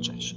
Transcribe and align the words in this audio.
processo. 0.00 0.36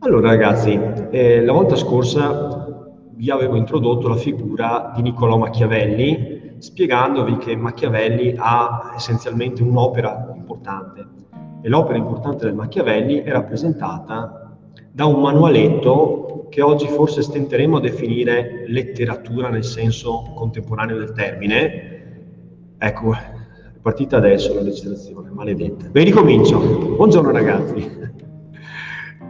Allora 0.00 0.28
ragazzi, 0.28 0.78
eh, 1.10 1.44
la 1.44 1.52
volta 1.52 1.76
scorsa 1.76 2.88
vi 3.14 3.30
avevo 3.30 3.56
introdotto 3.56 4.08
la 4.08 4.16
figura 4.16 4.92
di 4.94 5.02
Niccolò 5.02 5.38
Machiavelli, 5.38 6.56
spiegandovi 6.58 7.36
che 7.36 7.56
Machiavelli 7.56 8.34
ha 8.36 8.92
essenzialmente 8.96 9.62
un'opera 9.62 10.32
importante 10.34 11.06
e 11.62 11.68
l'opera 11.68 11.98
importante 11.98 12.44
del 12.44 12.54
Machiavelli 12.54 13.18
è 13.18 13.30
rappresentata 13.30 14.56
da 14.90 15.06
un 15.06 15.20
manualetto 15.20 16.46
che 16.50 16.62
oggi 16.62 16.86
forse 16.86 17.22
stenteremo 17.22 17.78
a 17.78 17.80
definire 17.80 18.64
letteratura 18.68 19.48
nel 19.48 19.64
senso 19.64 20.32
contemporaneo 20.34 20.98
del 20.98 21.12
termine. 21.12 21.92
Ecco, 22.78 23.12
è 23.14 23.78
partita 23.80 24.18
adesso 24.18 24.54
la 24.54 24.60
legislazione, 24.60 25.30
maledetta. 25.30 25.88
Beh, 25.88 26.02
ricomincio. 26.04 26.58
Buongiorno 26.96 27.30
ragazzi. 27.30 28.22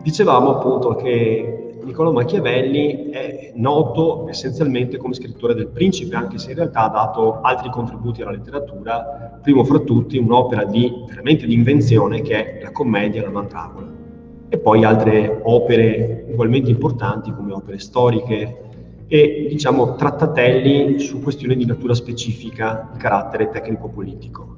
Dicevamo 0.04 0.56
appunto 0.56 0.96
che 0.96 1.78
Niccolò 1.82 2.12
Machiavelli 2.12 3.08
è 3.08 3.52
noto 3.54 4.28
essenzialmente 4.28 4.98
come 4.98 5.14
scrittore 5.14 5.54
del 5.54 5.68
Principe, 5.68 6.14
anche 6.14 6.36
se 6.36 6.50
in 6.50 6.56
realtà 6.56 6.80
ha 6.80 6.88
dato 6.90 7.40
altri 7.40 7.70
contributi 7.70 8.20
alla 8.20 8.32
letteratura, 8.32 9.38
primo 9.40 9.64
fra 9.64 9.78
tutti 9.78 10.18
un'opera 10.18 10.64
di, 10.64 10.92
veramente 11.09 11.46
di 11.46 11.54
invenzione 11.54 12.20
che 12.20 12.59
è 12.59 12.62
la 12.62 12.70
commedia 12.70 13.22
La 13.22 13.30
Mandragola, 13.30 13.90
e 14.50 14.59
poi 14.59 14.84
altre 14.84 15.40
opere 15.42 16.26
ugualmente 16.28 16.68
importanti 16.68 17.32
come 17.32 17.54
opere 17.54 17.78
storiche 17.78 18.59
e 19.06 19.46
diciamo 19.48 19.95
trattatelli 19.95 20.98
su 20.98 21.23
questioni 21.23 21.56
di 21.56 21.64
natura 21.64 21.95
specifica 21.95 22.90
di 22.92 22.98
carattere 22.98 23.48
tecnico-politico. 23.48 24.57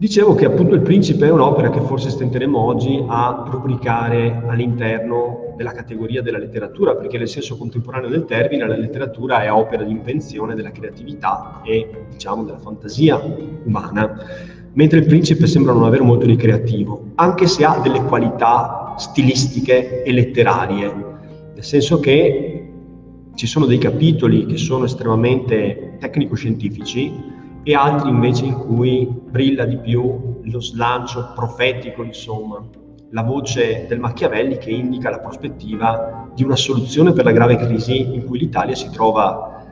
Dicevo 0.00 0.36
che 0.36 0.44
appunto 0.44 0.76
Il 0.76 0.82
Principe 0.82 1.26
è 1.26 1.30
un'opera 1.32 1.70
che 1.70 1.80
forse 1.80 2.10
stenteremo 2.10 2.56
oggi 2.56 3.02
a 3.08 3.44
rubricare 3.50 4.44
all'interno 4.46 5.54
della 5.56 5.72
categoria 5.72 6.22
della 6.22 6.38
letteratura, 6.38 6.94
perché 6.94 7.18
nel 7.18 7.26
senso 7.26 7.56
contemporaneo 7.56 8.08
del 8.08 8.24
termine 8.24 8.64
la 8.64 8.76
letteratura 8.76 9.42
è 9.42 9.50
opera 9.50 9.82
di 9.82 9.90
invenzione 9.90 10.54
della 10.54 10.70
creatività 10.70 11.62
e 11.64 12.04
diciamo 12.12 12.44
della 12.44 12.58
fantasia 12.58 13.20
umana, 13.64 14.24
mentre 14.74 15.00
Il 15.00 15.06
Principe 15.06 15.48
sembra 15.48 15.72
non 15.72 15.82
avere 15.82 16.04
molto 16.04 16.26
di 16.26 16.36
creativo, 16.36 17.06
anche 17.16 17.48
se 17.48 17.64
ha 17.64 17.80
delle 17.80 18.04
qualità 18.04 18.94
stilistiche 18.98 20.04
e 20.04 20.12
letterarie, 20.12 20.94
nel 21.54 21.64
senso 21.64 21.98
che 21.98 22.70
ci 23.34 23.48
sono 23.48 23.66
dei 23.66 23.78
capitoli 23.78 24.46
che 24.46 24.58
sono 24.58 24.84
estremamente 24.84 25.96
tecnico-scientifici, 25.98 27.34
e 27.68 27.74
altri 27.74 28.08
invece 28.08 28.46
in 28.46 28.54
cui 28.54 29.06
brilla 29.06 29.66
di 29.66 29.76
più 29.76 30.40
lo 30.42 30.58
slancio 30.58 31.32
profetico, 31.34 32.02
insomma, 32.02 32.64
la 33.10 33.22
voce 33.22 33.84
del 33.86 34.00
Machiavelli 34.00 34.56
che 34.56 34.70
indica 34.70 35.10
la 35.10 35.18
prospettiva 35.18 36.30
di 36.34 36.44
una 36.44 36.56
soluzione 36.56 37.12
per 37.12 37.26
la 37.26 37.30
grave 37.30 37.56
crisi 37.56 38.14
in 38.14 38.24
cui 38.24 38.38
l'Italia 38.38 38.74
si 38.74 38.88
trova 38.88 39.66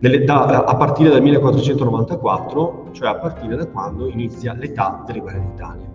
nelle, 0.00 0.24
da, 0.24 0.64
a 0.64 0.74
partire 0.74 1.10
dal 1.10 1.22
1494, 1.22 2.88
cioè 2.90 3.10
a 3.10 3.14
partire 3.14 3.54
da 3.54 3.68
quando 3.68 4.08
inizia 4.08 4.52
l'età 4.54 5.04
delle 5.06 5.20
guerre 5.20 5.40
d'Italia. 5.40 5.86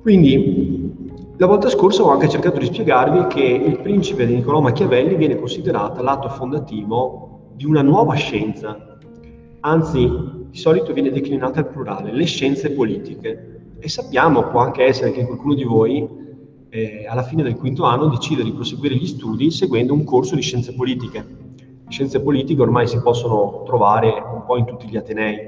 Quindi 0.00 0.94
la 1.36 1.46
volta 1.46 1.68
scorsa 1.68 2.04
ho 2.04 2.08
anche 2.08 2.30
cercato 2.30 2.58
di 2.58 2.64
spiegarvi 2.64 3.26
che 3.26 3.42
il 3.42 3.80
principe 3.80 4.24
di 4.24 4.36
Niccolò 4.36 4.62
Machiavelli 4.62 5.14
viene 5.14 5.36
considerato 5.36 6.02
l'atto 6.02 6.30
fondativo 6.30 7.50
di 7.54 7.66
una 7.66 7.82
nuova 7.82 8.14
scienza 8.14 8.95
anzi 9.66 10.08
di 10.50 10.56
solito 10.56 10.92
viene 10.92 11.10
declinata 11.10 11.58
al 11.58 11.68
plurale, 11.68 12.12
le 12.12 12.24
scienze 12.24 12.70
politiche. 12.70 13.74
E 13.78 13.88
sappiamo, 13.88 14.48
può 14.48 14.60
anche 14.60 14.84
essere 14.84 15.12
che 15.12 15.26
qualcuno 15.26 15.54
di 15.54 15.64
voi 15.64 16.08
eh, 16.70 17.06
alla 17.06 17.22
fine 17.22 17.42
del 17.42 17.56
quinto 17.56 17.84
anno 17.84 18.06
decida 18.06 18.42
di 18.42 18.52
proseguire 18.52 18.94
gli 18.94 19.06
studi 19.06 19.50
seguendo 19.50 19.92
un 19.92 20.04
corso 20.04 20.34
di 20.34 20.42
scienze 20.42 20.72
politiche. 20.72 21.18
Le 21.18 21.90
scienze 21.90 22.20
politiche 22.20 22.62
ormai 22.62 22.86
si 22.86 23.00
possono 23.00 23.64
trovare 23.66 24.08
un 24.08 24.44
po' 24.46 24.56
in 24.56 24.64
tutti 24.64 24.88
gli 24.88 24.96
atenei, 24.96 25.38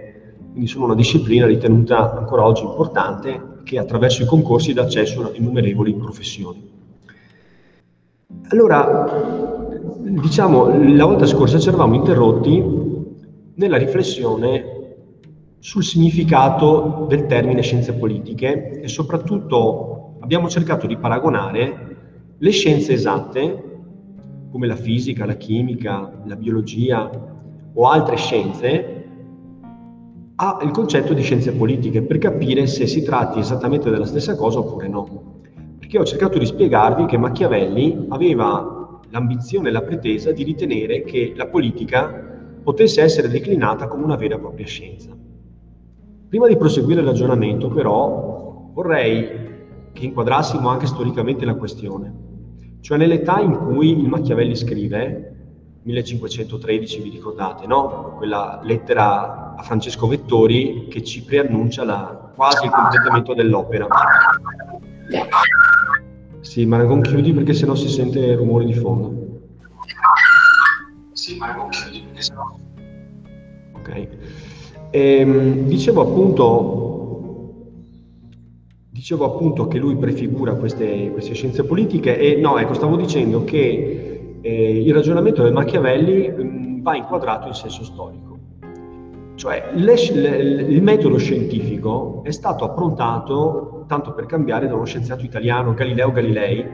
quindi 0.50 0.69
sono 0.69 0.84
una 0.87 0.94
disciplina 0.94 1.47
ritenuta 1.47 2.16
ancora 2.16 2.44
oggi 2.44 2.65
importante 2.65 3.56
che 3.65 3.78
attraverso 3.78 4.22
i 4.22 4.26
concorsi 4.26 4.72
dà 4.72 4.82
accesso 4.82 5.26
a 5.26 5.31
innumerevoli 5.32 5.94
professioni. 5.94 6.66
Allora, 8.48 9.06
diciamo, 10.00 10.69
la 10.94 11.04
volta 11.04 11.26
scorsa 11.26 11.59
ci 11.59 11.69
eravamo 11.69 11.94
interrotti 11.94 12.88
nella 13.58 13.76
riflessione 13.76 14.76
sul 15.58 15.82
significato 15.82 17.06
del 17.08 17.26
termine 17.26 17.62
scienze 17.62 17.92
politiche 17.92 18.80
e 18.80 18.88
soprattutto 18.88 20.16
abbiamo 20.20 20.48
cercato 20.48 20.86
di 20.86 20.96
paragonare 20.96 21.97
le 22.38 22.50
scienze 22.50 22.92
esatte, 22.92 23.64
come 24.50 24.66
la 24.68 24.76
fisica, 24.76 25.26
la 25.26 25.34
chimica, 25.34 26.22
la 26.24 26.36
biologia 26.36 27.10
o 27.72 27.88
altre 27.88 28.16
scienze, 28.16 28.94
al 30.36 30.70
concetto 30.70 31.12
di 31.12 31.22
scienze 31.22 31.52
politiche 31.52 32.02
per 32.02 32.18
capire 32.18 32.68
se 32.68 32.86
si 32.86 33.02
tratti 33.02 33.41
esattamente 33.41 33.91
della 33.91 34.06
stessa 34.06 34.36
cosa 34.36 34.60
oppure 34.60 34.86
no. 34.86 35.41
Perché 35.78 35.98
ho 35.98 36.04
cercato 36.04 36.38
di 36.38 36.47
spiegarvi 36.47 37.06
che 37.06 37.18
Machiavelli 37.18 38.06
aveva 38.10 39.00
l'ambizione 39.10 39.68
e 39.68 39.72
la 39.72 39.82
pretesa 39.82 40.30
di 40.30 40.44
ritenere 40.44 41.02
che 41.02 41.32
la 41.34 41.48
politica 41.48 42.38
potesse 42.68 43.00
essere 43.00 43.30
declinata 43.30 43.88
come 43.88 44.04
una 44.04 44.16
vera 44.16 44.34
e 44.34 44.40
propria 44.40 44.66
scienza. 44.66 45.08
Prima 46.28 46.46
di 46.46 46.58
proseguire 46.58 47.00
il 47.00 47.06
ragionamento, 47.06 47.70
però, 47.70 48.68
vorrei 48.74 49.46
che 49.94 50.04
inquadrassimo 50.04 50.68
anche 50.68 50.84
storicamente 50.84 51.46
la 51.46 51.54
questione, 51.54 52.12
cioè 52.80 52.98
nell'età 52.98 53.40
in 53.40 53.56
cui 53.56 53.98
il 53.98 54.06
Machiavelli 54.06 54.54
scrive, 54.54 55.36
1513 55.82 57.00
vi 57.00 57.08
ricordate, 57.08 57.66
no? 57.66 58.16
Quella 58.18 58.60
lettera 58.62 59.54
a 59.56 59.62
Francesco 59.62 60.06
Vettori 60.06 60.88
che 60.90 61.02
ci 61.02 61.24
preannuncia 61.24 61.84
la, 61.84 62.32
quasi 62.36 62.66
il 62.66 62.70
completamento 62.70 63.32
dell'opera. 63.32 63.86
Sì, 66.40 66.66
ma 66.66 66.76
non 66.82 67.00
chiudi 67.00 67.32
perché 67.32 67.54
sennò 67.54 67.74
si 67.74 67.88
sente 67.88 68.34
rumore 68.34 68.66
di 68.66 68.74
fondo. 68.74 69.28
Sì, 71.28 71.37
ma 71.37 71.55
non 71.55 71.69
chiudi 71.69 72.00
perché 72.00 72.22
sennò... 72.22 72.56
Ok. 73.75 74.09
Ehm, 74.91 75.66
dicevo 75.66 76.00
appunto 76.00 76.87
dicevo 78.89 79.27
appunto 79.27 79.69
che 79.69 79.78
lui 79.78 79.94
prefigura 79.97 80.55
queste, 80.55 81.11
queste, 81.12 81.34
scienze 81.34 81.65
politiche 81.65 82.19
e 82.19 82.37
no, 82.41 82.59
ecco, 82.59 82.72
stavo 82.72 82.97
dicendo 82.97 83.44
che 83.44 84.39
eh, 84.41 84.83
il 84.83 84.93
ragionamento 84.94 85.43
del 85.43 85.53
Machiavelli 85.53 86.31
mh, 86.31 86.43
mm, 86.43 86.81
va 86.81 86.97
inquadrato 86.97 87.49
in 87.49 87.55
senso 87.55 87.84
storico. 87.84 88.39
Cioè, 89.34 89.72
le, 89.75 89.95
le, 90.15 90.62
il 90.62 90.83
metodo 90.83 91.19
scientifico 91.19 92.22
è 92.25 92.31
stato 92.31 92.65
approntato, 92.65 93.84
tanto 93.87 94.15
per 94.15 94.25
cambiare, 94.25 94.66
da 94.66 94.75
uno 94.75 94.87
scienziato 94.87 95.25
italiano, 95.27 95.75
Galileo 95.75 96.10
Galilei, 96.10 96.65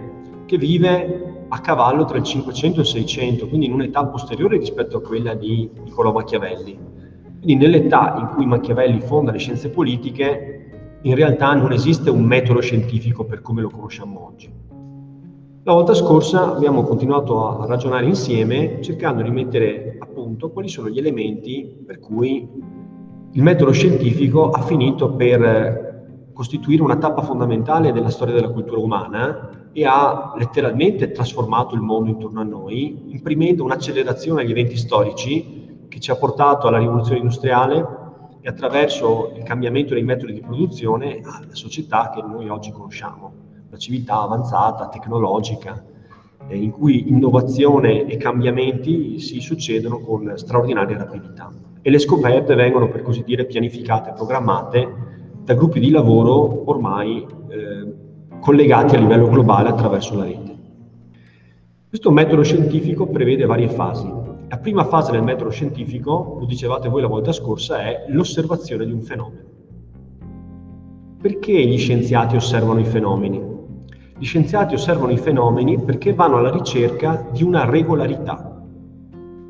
che 0.47 0.57
vive 0.57 1.34
a 1.49 1.61
cavallo 1.61 2.05
tra 2.05 2.17
il 2.17 2.25
500 2.25 2.79
e 2.79 2.83
il 2.83 2.89
600, 2.89 3.49
quindi 3.49 3.67
in 3.67 3.73
un'età 3.73 4.05
posteriore 4.07 4.59
rispetto 4.59 4.97
a 4.97 5.03
quella 5.03 5.35
di 5.35 5.71
Niccolò 5.85 6.13
Machiavelli. 6.13 6.79
Quindi 7.43 7.57
nell'età 7.57 8.17
in 8.19 8.29
cui 8.35 8.47
Machiavelli 8.47 9.01
fonda 9.01 9.31
le 9.31 9.39
scienze 9.39 9.69
politiche, 9.69 10.99
in 11.03 11.15
realtà 11.15 11.53
non 11.55 11.73
esiste 11.73 12.11
un 12.11 12.25
metodo 12.25 12.61
scientifico 12.61 13.25
per 13.25 13.43
come 13.43 13.61
lo 13.61 13.69
conosciamo 13.69 14.27
oggi. 14.27 14.51
La 15.67 15.73
volta 15.73 15.95
scorsa 15.95 16.55
abbiamo 16.55 16.83
continuato 16.83 17.61
a 17.63 17.67
ragionare 17.67 18.07
insieme 18.07 18.83
cercando 18.83 19.23
di 19.23 19.31
mettere 19.31 19.97
a 19.99 20.07
punto 20.07 20.51
quali 20.51 20.69
sono 20.69 20.91
gli 20.91 20.99
elementi 20.99 21.83
per 21.87 22.01
cui 22.01 22.47
il 23.33 23.43
metodo 23.43 23.73
scientifico 23.73 24.51
ha 24.51 24.61
finito 24.61 25.15
per 25.15 26.31
costituire 26.35 26.83
una 26.83 26.97
tappa 26.97 27.23
fondamentale 27.23 27.93
della 27.93 28.11
storia 28.11 28.35
della 28.35 28.51
cultura 28.51 28.79
umana 28.79 29.64
e 29.75 29.85
ha 29.85 30.33
letteralmente 30.37 31.11
trasformato 31.11 31.75
il 31.75 31.81
mondo 31.81 32.09
intorno 32.09 32.41
a 32.41 32.45
noi, 32.45 33.11
imprimendo 33.13 33.65
un'accelerazione 33.65 34.43
agli 34.43 34.53
eventi 34.53 34.77
storici 34.77 35.87
che 35.89 35.99
ci 35.99 36.13
ha 36.13 36.17
portato 36.17 36.69
alla 36.69 36.79
rivoluzione 36.79 37.19
industriale 37.19 38.03
e 38.41 38.49
attraverso 38.49 39.33
il 39.37 39.43
cambiamento 39.43 39.95
dei 39.95 40.05
metodi 40.05 40.33
di 40.33 40.41
produzione 40.41 41.21
alla 41.25 41.55
società 41.55 42.13
che 42.15 42.23
noi 42.23 42.49
oggi 42.49 42.71
conosciamo, 42.71 43.33
una 43.69 43.79
civiltà 43.79 44.21
avanzata, 44.21 44.89
tecnologica, 44.89 45.85
eh, 46.47 46.57
in 46.57 46.71
cui 46.71 47.09
innovazione 47.09 48.07
e 48.07 48.17
cambiamenti 48.17 49.19
si 49.19 49.41
succedono 49.41 49.99
con 49.99 50.35
straordinaria 50.37 50.99
rapidità. 50.99 51.51
E 51.83 51.91
le 51.91 51.99
scoperte 51.99 52.55
vengono, 52.55 52.89
per 52.89 53.03
così 53.03 53.25
dire, 53.25 53.45
pianificate, 53.45 54.13
programmate 54.13 55.13
da 55.43 55.55
gruppi 55.55 55.81
di 55.81 55.91
lavoro 55.91 56.71
ormai 56.71 57.27
eh, 57.49 57.74
collegati 58.45 58.95
a 58.95 58.99
livello 58.99 59.27
globale 59.27 59.71
attraverso 59.71 60.15
la 60.17 60.25
rete. 60.25 60.55
Questo 61.89 62.11
metodo 62.11 62.43
scientifico 62.43 63.07
prevede 63.07 63.47
varie 63.47 63.71
fasi. 63.71 64.07
La 64.49 64.59
prima 64.59 64.85
fase 64.85 65.13
del 65.13 65.23
metodo 65.23 65.49
scientifico, 65.49 66.37
lo 66.39 66.45
dicevate 66.45 66.91
voi 66.91 67.01
la 67.01 67.07
volta 67.07 67.33
scorsa, 67.33 67.79
è 67.79 68.05
l'osservazione 68.09 68.85
di 68.85 68.93
un 68.93 69.01
fenomeno. 69.01 69.43
Perché 71.23 71.65
gli 71.65 71.79
scienziati 71.79 72.37
osservano 72.37 72.81
i 72.81 72.85
fenomeni? 72.85 73.43
Gli 74.19 74.27
scienziati 74.27 74.75
osservano 74.75 75.13
i 75.13 75.17
fenomeni 75.17 75.81
perché 75.81 76.13
vanno 76.13 76.37
alla 76.37 76.51
ricerca 76.51 77.27
di 77.33 77.43
una 77.43 77.65
regolarità, 77.65 78.63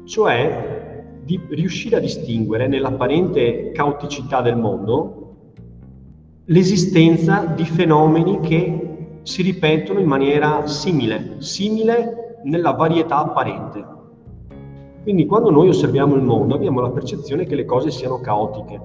cioè 0.05 1.03
di 1.21 1.41
riuscire 1.49 1.97
a 1.97 2.01
distinguere 2.01 2.69
nell'apparente 2.69 3.73
caoticità 3.73 4.41
del 4.41 4.57
mondo 4.57 5.25
l'esistenza 6.47 7.47
di 7.57 7.65
fenomeni 7.65 8.41
che 8.41 8.84
si 9.25 9.43
ripetono 9.43 9.99
in 9.99 10.07
maniera 10.07 10.67
simile, 10.67 11.37
simile 11.39 12.41
nella 12.45 12.73
varietà 12.73 13.19
apparente. 13.19 13.85
Quindi 15.03 15.27
quando 15.27 15.51
noi 15.51 15.69
osserviamo 15.69 16.15
il 16.15 16.23
mondo 16.23 16.55
abbiamo 16.55 16.81
la 16.81 16.91
percezione 16.91 17.45
che 17.47 17.55
le 17.55 17.65
cose 17.65 17.91
siano 17.91 18.21
caotiche 18.21 18.81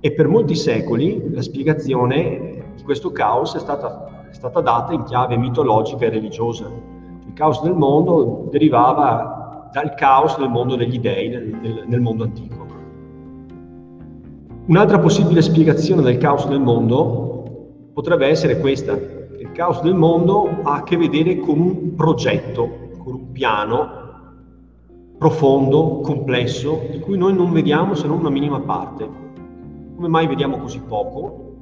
e 0.00 0.12
per 0.12 0.28
molti 0.28 0.54
secoli 0.54 1.30
la 1.30 1.42
spiegazione 1.42 2.64
di 2.76 2.82
questo 2.82 3.12
caos 3.12 3.54
è 3.54 3.58
stata, 3.58 4.28
è 4.30 4.34
stata 4.34 4.60
data 4.60 4.92
in 4.92 5.04
chiave 5.04 5.36
mitologica 5.36 6.06
e 6.06 6.10
religiosa. 6.10 6.70
Il 7.26 7.32
caos 7.34 7.62
del 7.62 7.74
mondo 7.74 8.48
derivava 8.50 9.68
dal 9.72 9.94
caos 9.94 10.38
del 10.38 10.48
mondo 10.48 10.76
degli 10.76 10.98
dei 10.98 11.28
nel, 11.28 11.84
nel, 11.86 12.00
mondo 12.00 12.24
antico. 12.24 12.66
Un'altra 14.66 14.98
possibile 14.98 15.42
spiegazione 15.42 16.02
del 16.02 16.18
caos 16.18 16.46
del 16.46 16.60
mondo 16.60 17.90
potrebbe 17.92 18.26
essere 18.26 18.58
questa. 18.58 19.19
Caos 19.60 19.82
del 19.82 19.94
mondo 19.94 20.62
ha 20.62 20.76
a 20.76 20.82
che 20.84 20.96
vedere 20.96 21.36
con 21.36 21.60
un 21.60 21.94
progetto, 21.94 22.92
con 22.96 23.12
un 23.12 23.30
piano 23.30 23.88
profondo, 25.18 26.00
complesso, 26.00 26.80
di 26.90 26.98
cui 26.98 27.18
noi 27.18 27.34
non 27.34 27.52
vediamo 27.52 27.92
se 27.92 28.06
non 28.06 28.20
una 28.20 28.30
minima 28.30 28.58
parte. 28.60 29.06
Come 29.96 30.08
mai 30.08 30.26
vediamo 30.26 30.56
così 30.56 30.80
poco? 30.80 31.56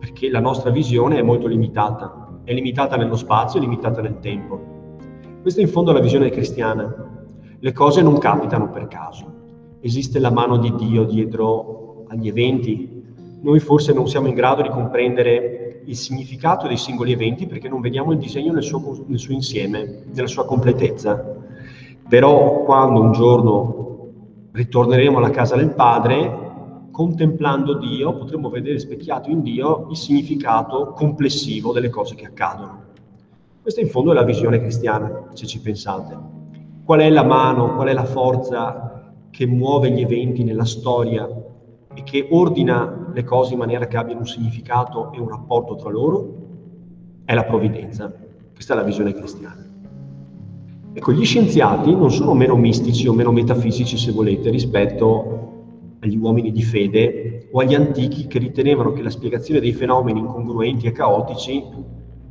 Perché 0.00 0.30
la 0.30 0.40
nostra 0.40 0.70
visione 0.70 1.16
è 1.16 1.22
molto 1.22 1.46
limitata, 1.46 2.40
è 2.42 2.52
limitata 2.52 2.96
nello 2.96 3.14
spazio, 3.14 3.60
è 3.60 3.62
limitata 3.62 4.02
nel 4.02 4.18
tempo. 4.18 4.60
Questa 5.40 5.60
in 5.60 5.68
fondo 5.68 5.92
è 5.92 5.94
la 5.94 6.00
visione 6.00 6.30
cristiana. 6.30 6.92
Le 7.56 7.72
cose 7.72 8.02
non 8.02 8.18
capitano 8.18 8.68
per 8.68 8.88
caso. 8.88 9.32
Esiste 9.78 10.18
la 10.18 10.32
mano 10.32 10.56
di 10.56 10.74
Dio 10.74 11.04
dietro 11.04 12.02
agli 12.08 12.26
eventi, 12.26 12.93
noi 13.44 13.60
forse 13.60 13.92
non 13.92 14.08
siamo 14.08 14.28
in 14.28 14.34
grado 14.34 14.62
di 14.62 14.70
comprendere 14.70 15.82
il 15.84 15.96
significato 15.96 16.66
dei 16.66 16.78
singoli 16.78 17.12
eventi 17.12 17.46
perché 17.46 17.68
non 17.68 17.82
vediamo 17.82 18.12
il 18.12 18.18
disegno 18.18 18.54
nel 18.54 18.62
suo, 18.62 19.04
nel 19.06 19.18
suo 19.18 19.34
insieme, 19.34 20.04
nella 20.10 20.26
sua 20.26 20.46
completezza. 20.46 21.42
Però 22.08 22.62
quando 22.64 23.00
un 23.00 23.12
giorno 23.12 24.08
ritorneremo 24.50 25.18
alla 25.18 25.28
casa 25.28 25.56
del 25.56 25.74
Padre, 25.74 26.88
contemplando 26.90 27.76
Dio, 27.76 28.16
potremo 28.16 28.48
vedere 28.48 28.78
specchiato 28.78 29.28
in 29.28 29.42
Dio 29.42 29.88
il 29.90 29.96
significato 29.96 30.92
complessivo 30.92 31.72
delle 31.72 31.90
cose 31.90 32.14
che 32.14 32.24
accadono. 32.24 32.82
Questa 33.60 33.82
in 33.82 33.88
fondo 33.88 34.12
è 34.12 34.14
la 34.14 34.22
visione 34.22 34.58
cristiana, 34.58 35.28
se 35.34 35.44
ci 35.44 35.60
pensate. 35.60 36.16
Qual 36.82 37.00
è 37.00 37.10
la 37.10 37.24
mano, 37.24 37.74
qual 37.74 37.88
è 37.88 37.92
la 37.92 38.04
forza 38.04 39.12
che 39.28 39.46
muove 39.46 39.90
gli 39.90 40.00
eventi 40.00 40.44
nella 40.44 40.64
storia 40.64 41.28
e 41.94 42.02
che 42.02 42.26
ordina 42.30 43.10
le 43.12 43.24
cose 43.24 43.52
in 43.52 43.60
maniera 43.60 43.86
che 43.86 43.96
abbiano 43.96 44.20
un 44.20 44.26
significato 44.26 45.12
e 45.12 45.20
un 45.20 45.28
rapporto 45.28 45.76
tra 45.76 45.90
loro, 45.90 46.42
è 47.24 47.34
la 47.34 47.44
provvidenza. 47.44 48.12
Questa 48.52 48.74
è 48.74 48.76
la 48.76 48.82
visione 48.82 49.14
cristiana. 49.14 49.64
Ecco, 50.92 51.12
gli 51.12 51.24
scienziati 51.24 51.92
non 51.92 52.10
sono 52.10 52.34
meno 52.34 52.54
mistici 52.56 53.08
o 53.08 53.12
meno 53.12 53.32
metafisici, 53.32 53.96
se 53.96 54.12
volete, 54.12 54.50
rispetto 54.50 55.52
agli 56.00 56.16
uomini 56.16 56.52
di 56.52 56.62
fede 56.62 57.48
o 57.50 57.60
agli 57.60 57.74
antichi 57.74 58.26
che 58.26 58.38
ritenevano 58.38 58.92
che 58.92 59.02
la 59.02 59.10
spiegazione 59.10 59.60
dei 59.60 59.72
fenomeni 59.72 60.20
incongruenti 60.20 60.86
e 60.86 60.92
caotici 60.92 61.64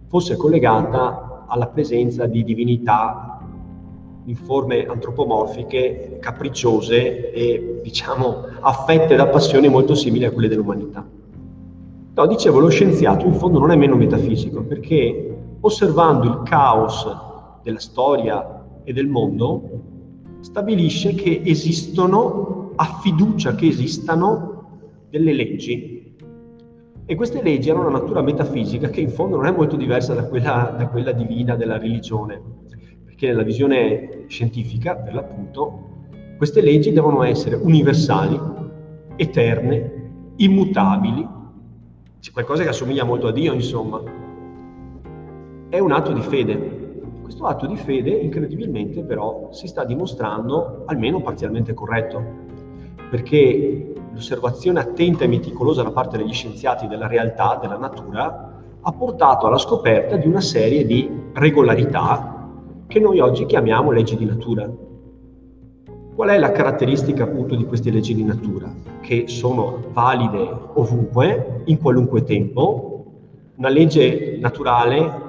fosse 0.08 0.38
collegata 0.38 1.46
alla 1.48 1.68
presenza 1.68 2.26
di 2.26 2.44
divinità 2.44 3.33
in 4.26 4.36
forme 4.36 4.86
antropomorfiche, 4.86 6.18
capricciose 6.20 7.32
e 7.32 7.80
diciamo 7.82 8.46
affette 8.62 9.16
da 9.16 9.28
passioni 9.28 9.68
molto 9.68 9.96
simili 9.96 10.26
a 10.26 10.32
quelle 10.32 10.48
dell'umanità. 10.48 11.06
No, 12.16 12.28
dicevo, 12.28 12.60
lo 12.60 12.70
scienziato 12.70 13.26
in 13.26 13.34
fondo 13.34 13.60
non 13.60 13.72
è 13.72 13.76
meno 13.76 13.96
metafisico 13.96 14.64
perché 14.64 15.36
osservando 15.60 16.28
il 16.28 16.42
caos 16.44 17.08
della 17.64 17.80
storia 17.80 18.66
e 18.84 18.94
del 18.94 19.08
mondo 19.08 19.82
stabilisce 20.42 21.16
che 21.16 21.42
esistono, 21.44 22.72
ha 22.76 23.00
fiducia 23.02 23.56
che 23.56 23.68
esistano 23.68 24.52
delle 25.10 25.34
leggi. 25.34 26.16
E 27.06 27.16
queste 27.16 27.42
leggi 27.42 27.70
hanno 27.70 27.82
una 27.82 28.00
natura 28.00 28.22
metafisica 28.22 28.90
che 28.90 29.02
in 29.02 29.10
fondo 29.10 29.36
non 29.36 29.46
è 29.46 29.52
molto 29.52 29.76
diversa 29.76 30.14
da 30.14 30.26
quella, 30.26 30.76
da 30.78 30.88
quella 30.88 31.12
divina 31.12 31.56
della 31.56 31.78
religione 31.78 32.63
che 33.24 33.30
nella 33.30 33.44
visione 33.44 34.26
scientifica, 34.28 34.98
per 34.98 35.14
l'appunto, 35.14 35.92
queste 36.36 36.60
leggi 36.60 36.92
devono 36.92 37.24
essere 37.24 37.56
universali, 37.56 38.38
eterne, 39.16 40.34
immutabili. 40.36 41.26
C'è 42.20 42.32
qualcosa 42.34 42.64
che 42.64 42.70
assomiglia 42.70 43.06
molto 43.06 43.28
a 43.28 43.32
Dio, 43.32 43.54
insomma. 43.54 44.02
È 45.70 45.80
un 45.80 45.92
atto 45.94 46.12
di 46.12 46.20
fede. 46.20 46.82
Questo 47.22 47.46
atto 47.46 47.66
di 47.66 47.78
fede, 47.78 48.10
incredibilmente, 48.10 49.06
però, 49.06 49.48
si 49.54 49.68
sta 49.68 49.86
dimostrando 49.86 50.84
almeno 50.88 51.22
parzialmente 51.22 51.74
corretto, 51.74 52.22
perché 53.10 53.94
l'osservazione 54.12 54.82
attenta 54.82 55.24
e 55.24 55.28
meticolosa 55.28 55.82
da 55.82 55.92
parte 55.92 56.18
degli 56.18 56.34
scienziati 56.34 56.88
della 56.88 57.08
realtà, 57.08 57.58
della 57.62 57.78
natura, 57.78 58.62
ha 58.82 58.92
portato 58.92 59.48
alla 59.48 59.58
scoperta 59.58 60.18
di 60.18 60.28
una 60.28 60.42
serie 60.42 60.86
di 60.86 61.10
regolarità 61.32 62.33
che 62.94 63.00
noi 63.00 63.20
oggi 63.20 63.48
chiamiamo 63.48 63.90
leggi 63.90 64.16
di 64.16 64.24
natura. 64.24 64.70
Qual 66.14 66.30
è 66.30 66.38
la 66.38 66.52
caratteristica 66.52 67.24
appunto 67.24 67.56
di 67.56 67.66
queste 67.66 67.90
leggi 67.90 68.14
di 68.14 68.24
natura? 68.24 68.72
Che 69.02 69.28
sono 69.28 69.86
valide 69.92 70.48
ovunque, 70.76 71.64
in 71.66 71.80
qualunque 71.80 72.22
tempo. 72.24 73.06
Una 73.56 73.70
legge 73.70 74.38
naturale 74.40 75.22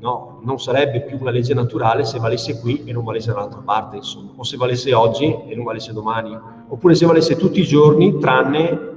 no, 0.00 0.40
non 0.42 0.58
sarebbe 0.58 1.02
più 1.02 1.16
una 1.20 1.30
legge 1.30 1.54
naturale 1.54 2.02
se 2.02 2.18
valesse 2.18 2.58
qui 2.58 2.82
e 2.86 2.92
non 2.92 3.04
valesse 3.04 3.30
dall'altra 3.30 3.60
parte, 3.64 3.98
insomma, 3.98 4.32
o 4.34 4.42
se 4.42 4.56
valesse 4.56 4.92
oggi 4.92 5.32
e 5.46 5.54
non 5.54 5.64
valesse 5.64 5.92
domani, 5.92 6.36
oppure 6.66 6.96
se 6.96 7.06
valesse 7.06 7.36
tutti 7.36 7.60
i 7.60 7.64
giorni 7.64 8.18
tranne 8.18 8.90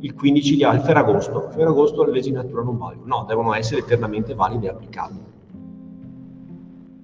il 0.00 0.14
15 0.14 0.54
di 0.54 0.64
Ferragosto. 0.84 1.48
Ferragosto 1.48 2.04
le 2.04 2.12
leggi 2.12 2.28
di 2.28 2.36
natura 2.36 2.62
non 2.62 2.76
valgono, 2.76 3.16
no, 3.16 3.24
devono 3.26 3.54
essere 3.54 3.80
eternamente 3.80 4.34
valide 4.34 4.66
e 4.66 4.68
applicabili. 4.68 5.38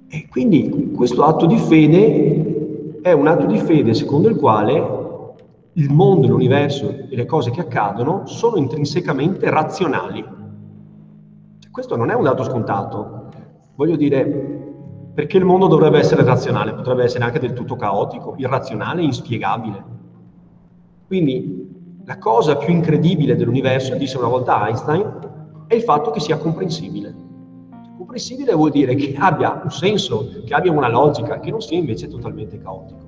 E 0.09 0.29
quindi 0.29 0.93
questo 0.95 1.25
atto 1.25 1.47
di 1.47 1.57
fede 1.57 3.01
è 3.03 3.13
un 3.13 3.27
atto 3.27 3.47
di 3.47 3.59
fede 3.59 3.95
secondo 3.95 4.29
il 4.29 4.37
quale 4.37 5.05
il 5.73 5.93
mondo, 5.93 6.29
l'universo 6.29 6.89
e 6.89 7.15
le 7.15 7.27
cose 7.27 7.51
che 7.51 7.61
accadono 7.61 8.27
sono 8.27 8.57
intrinsecamente 8.57 9.51
razionali. 9.51 10.25
Questo 11.71 11.97
non 11.97 12.11
è 12.11 12.15
un 12.15 12.23
dato 12.23 12.45
scontato. 12.45 13.29
Voglio 13.75 13.97
dire, 13.97 14.25
perché 15.13 15.37
il 15.37 15.45
mondo 15.45 15.67
dovrebbe 15.67 15.99
essere 15.99 16.25
razionale? 16.25 16.73
Potrebbe 16.73 17.05
essere 17.05 17.25
anche 17.25 17.39
del 17.39 17.53
tutto 17.53 17.77
caotico, 17.77 18.35
irrazionale, 18.39 19.03
inspiegabile. 19.03 19.85
Quindi 21.07 22.01
la 22.05 22.17
cosa 22.19 22.57
più 22.57 22.73
incredibile 22.73 23.37
dell'universo, 23.37 23.95
disse 23.97 24.17
una 24.17 24.29
volta 24.29 24.67
Einstein, 24.67 25.65
è 25.67 25.75
il 25.75 25.83
fatto 25.83 26.11
che 26.11 26.21
sia 26.21 26.39
comprensibile. 26.39 27.26
Comprensibile 28.07 28.55
vuol 28.55 28.71
dire 28.71 28.95
che 28.95 29.17
abbia 29.19 29.61
un 29.65 29.71
senso, 29.71 30.31
che 30.45 30.55
abbia 30.55 30.71
una 30.71 30.89
logica, 30.89 31.41
che 31.41 31.51
non 31.51 31.61
sia 31.61 31.77
invece 31.77 32.07
totalmente 32.07 32.57
caotico. 32.57 33.01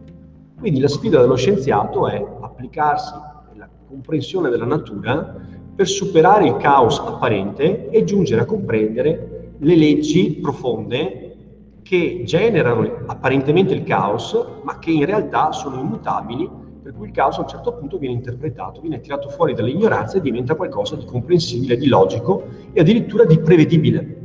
Quindi 0.58 0.80
la 0.80 0.88
sfida 0.88 1.20
dello 1.20 1.36
scienziato 1.36 2.08
è 2.08 2.20
applicarsi 2.40 3.14
nella 3.52 3.68
comprensione 3.86 4.50
della 4.50 4.64
natura 4.64 5.36
per 5.72 5.86
superare 5.86 6.48
il 6.48 6.56
caos 6.56 6.98
apparente 6.98 7.90
e 7.90 8.02
giungere 8.02 8.40
a 8.40 8.44
comprendere 8.44 9.52
le 9.56 9.76
leggi 9.76 10.40
profonde 10.42 11.36
che 11.82 12.22
generano 12.24 13.04
apparentemente 13.06 13.74
il 13.74 13.84
caos, 13.84 14.36
ma 14.62 14.80
che 14.80 14.90
in 14.90 15.04
realtà 15.04 15.52
sono 15.52 15.78
immutabili, 15.78 16.50
per 16.82 16.92
cui 16.92 17.06
il 17.06 17.12
caos 17.12 17.38
a 17.38 17.42
un 17.42 17.48
certo 17.48 17.72
punto 17.74 17.98
viene 17.98 18.16
interpretato, 18.16 18.80
viene 18.80 18.98
tirato 18.98 19.28
fuori 19.28 19.54
dall'ignoranza 19.54 20.18
e 20.18 20.20
diventa 20.20 20.56
qualcosa 20.56 20.96
di 20.96 21.04
comprensibile, 21.04 21.76
di 21.76 21.86
logico 21.86 22.42
e 22.72 22.80
addirittura 22.80 23.24
di 23.24 23.38
prevedibile 23.38 24.17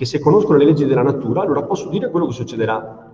perché 0.00 0.06
se 0.06 0.18
conosco 0.18 0.54
le 0.54 0.64
leggi 0.64 0.86
della 0.86 1.02
natura, 1.02 1.42
allora 1.42 1.62
posso 1.62 1.90
dire 1.90 2.08
quello 2.08 2.26
che 2.26 2.32
succederà. 2.32 3.12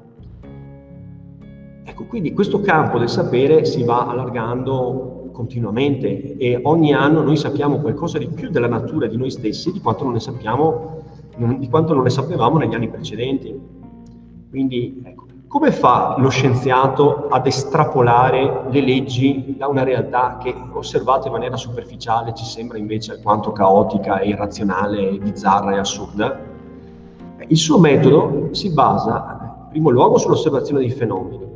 Ecco, 1.82 2.04
quindi 2.04 2.32
questo 2.32 2.60
campo 2.60 2.98
del 2.98 3.08
sapere 3.08 3.64
si 3.64 3.82
va 3.82 4.06
allargando 4.06 5.30
continuamente 5.32 6.36
e 6.36 6.60
ogni 6.62 6.94
anno 6.94 7.22
noi 7.22 7.36
sappiamo 7.36 7.80
qualcosa 7.80 8.18
di 8.18 8.28
più 8.28 8.50
della 8.50 8.68
natura 8.68 9.08
di 9.08 9.16
noi 9.16 9.30
stessi 9.30 9.72
di 9.72 9.80
quanto 9.80 10.04
non 10.04 10.12
ne 10.12 10.20
sappiamo, 10.20 11.02
di 11.58 11.68
quanto 11.68 11.92
non 11.92 12.04
ne 12.04 12.10
sapevamo 12.10 12.58
negli 12.58 12.74
anni 12.74 12.88
precedenti. 12.88 13.60
Quindi, 14.48 15.02
ecco, 15.04 15.24
come 15.48 15.72
fa 15.72 16.14
lo 16.18 16.28
scienziato 16.28 17.26
ad 17.28 17.48
estrapolare 17.48 18.66
le 18.70 18.80
leggi 18.80 19.56
da 19.58 19.66
una 19.66 19.82
realtà 19.82 20.38
che 20.40 20.54
osservata 20.72 21.26
in 21.26 21.32
maniera 21.32 21.56
superficiale 21.56 22.32
ci 22.32 22.44
sembra 22.44 22.78
invece 22.78 23.10
alquanto 23.10 23.50
caotica, 23.50 24.22
irrazionale, 24.22 25.18
bizzarra 25.18 25.74
e 25.74 25.78
assurda? 25.78 26.54
Il 27.48 27.56
suo 27.56 27.78
metodo 27.78 28.48
si 28.52 28.72
basa, 28.72 29.60
in 29.66 29.68
primo 29.70 29.90
luogo, 29.90 30.18
sull'osservazione 30.18 30.80
dei 30.80 30.90
fenomeni, 30.90 31.46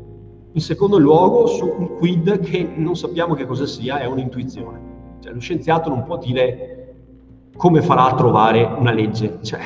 in 0.52 0.60
secondo 0.60 0.98
luogo 0.98 1.46
su 1.46 1.66
un 1.66 1.96
quid 1.96 2.40
che 2.40 2.68
non 2.76 2.94
sappiamo 2.94 3.34
che 3.34 3.44
cosa 3.44 3.66
sia, 3.66 3.98
è 3.98 4.06
un'intuizione. 4.06 4.88
Cioè, 5.20 5.32
lo 5.32 5.40
scienziato 5.40 5.88
non 5.88 6.04
può 6.04 6.16
dire 6.16 6.94
come 7.56 7.82
farà 7.82 8.06
a 8.06 8.14
trovare 8.14 8.62
una 8.62 8.92
legge, 8.92 9.38
cioè 9.42 9.60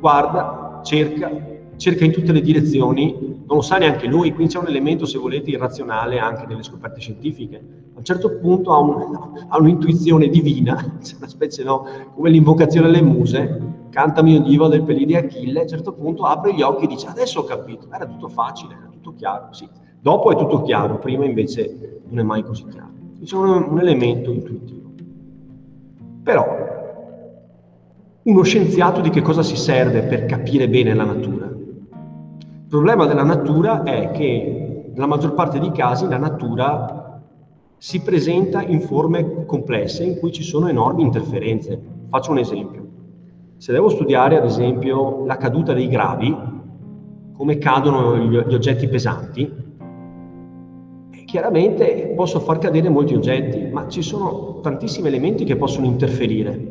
guarda, 0.00 0.80
cerca, 0.82 1.30
cerca 1.76 2.04
in 2.04 2.12
tutte 2.12 2.32
le 2.32 2.40
direzioni, 2.40 3.16
non 3.46 3.56
lo 3.56 3.62
sa 3.62 3.78
neanche 3.78 4.06
lui, 4.08 4.32
quindi 4.32 4.52
c'è 4.52 4.58
un 4.58 4.66
elemento, 4.66 5.06
se 5.06 5.18
volete, 5.18 5.50
irrazionale 5.50 6.18
anche 6.18 6.44
nelle 6.46 6.62
scoperte 6.64 6.98
scientifiche. 6.98 7.56
A 7.94 7.98
un 7.98 8.04
certo 8.04 8.38
punto 8.38 8.72
ha, 8.72 8.78
un, 8.78 9.46
ha 9.48 9.58
un'intuizione 9.58 10.28
divina, 10.28 10.74
una 11.16 11.28
specie, 11.28 11.62
no, 11.62 11.86
come 12.14 12.30
l'invocazione 12.30 12.88
alle 12.88 13.02
muse, 13.02 13.80
canta 13.92 14.22
mio 14.22 14.40
divo 14.40 14.68
del 14.68 14.82
pelì 14.82 15.04
di 15.04 15.14
Achille, 15.14 15.58
a 15.60 15.62
un 15.62 15.68
certo 15.68 15.92
punto 15.92 16.24
apre 16.24 16.54
gli 16.54 16.62
occhi 16.62 16.84
e 16.84 16.88
dice 16.88 17.06
adesso 17.08 17.40
ho 17.40 17.44
capito, 17.44 17.88
era 17.92 18.06
tutto 18.06 18.28
facile, 18.28 18.74
era 18.74 18.88
tutto 18.90 19.12
chiaro, 19.12 19.52
sì. 19.52 19.68
Dopo 20.00 20.32
è 20.32 20.36
tutto 20.36 20.62
chiaro, 20.62 20.98
prima 20.98 21.26
invece 21.26 22.00
non 22.08 22.18
è 22.18 22.22
mai 22.22 22.42
così 22.42 22.64
chiaro. 22.66 22.90
C'è 23.22 23.36
un, 23.36 23.68
un 23.70 23.78
elemento 23.78 24.32
intuitivo. 24.32 24.90
Però, 26.22 26.46
uno 28.22 28.42
scienziato 28.42 29.00
di 29.00 29.10
che 29.10 29.20
cosa 29.20 29.42
si 29.42 29.56
serve 29.56 30.02
per 30.04 30.24
capire 30.24 30.68
bene 30.68 30.94
la 30.94 31.04
natura? 31.04 31.46
Il 31.46 32.66
problema 32.68 33.06
della 33.06 33.24
natura 33.24 33.82
è 33.82 34.10
che 34.12 34.86
nella 34.94 35.06
maggior 35.06 35.34
parte 35.34 35.58
dei 35.60 35.70
casi 35.70 36.08
la 36.08 36.16
natura 36.16 37.20
si 37.76 38.00
presenta 38.00 38.62
in 38.62 38.80
forme 38.80 39.44
complesse 39.44 40.04
in 40.04 40.18
cui 40.18 40.32
ci 40.32 40.42
sono 40.42 40.68
enormi 40.68 41.02
interferenze. 41.02 41.78
Faccio 42.08 42.30
un 42.30 42.38
esempio. 42.38 42.81
Se 43.62 43.70
devo 43.70 43.90
studiare, 43.90 44.36
ad 44.36 44.44
esempio, 44.44 45.24
la 45.24 45.36
caduta 45.36 45.72
dei 45.72 45.86
gravi, 45.86 46.36
come 47.32 47.58
cadono 47.58 48.16
gli, 48.18 48.36
oggetti 48.36 48.88
pesanti, 48.88 49.48
chiaramente 51.24 52.12
posso 52.16 52.40
far 52.40 52.58
cadere 52.58 52.88
molti 52.88 53.14
oggetti, 53.14 53.70
ma 53.70 53.86
ci 53.86 54.02
sono 54.02 54.58
tantissimi 54.62 55.06
elementi 55.06 55.44
che 55.44 55.54
possono 55.54 55.86
interferire. 55.86 56.70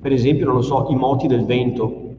Per 0.00 0.10
esempio, 0.10 0.46
non 0.46 0.54
lo 0.54 0.62
so, 0.62 0.86
i 0.88 0.94
moti 0.94 1.26
del 1.26 1.44
vento, 1.44 2.14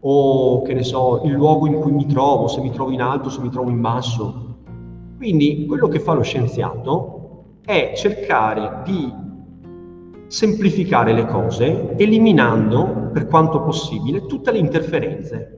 o 0.00 0.62
che 0.62 0.72
ne 0.72 0.84
so, 0.84 1.20
il 1.26 1.32
luogo 1.32 1.66
in 1.66 1.74
cui 1.80 1.92
mi 1.92 2.06
trovo, 2.06 2.48
se 2.48 2.62
mi 2.62 2.70
trovo 2.70 2.92
in 2.92 3.02
alto, 3.02 3.28
se 3.28 3.42
mi 3.42 3.50
trovo 3.50 3.68
in 3.68 3.82
basso. 3.82 4.56
Quindi 5.18 5.66
quello 5.66 5.88
che 5.88 5.98
fa 5.98 6.14
lo 6.14 6.22
scienziato 6.22 7.58
è 7.62 7.92
cercare 7.94 8.80
di 8.86 9.23
semplificare 10.34 11.12
le 11.12 11.26
cose 11.26 11.94
eliminando 11.96 13.10
per 13.12 13.28
quanto 13.28 13.62
possibile 13.62 14.26
tutte 14.26 14.50
le 14.50 14.58
interferenze, 14.58 15.54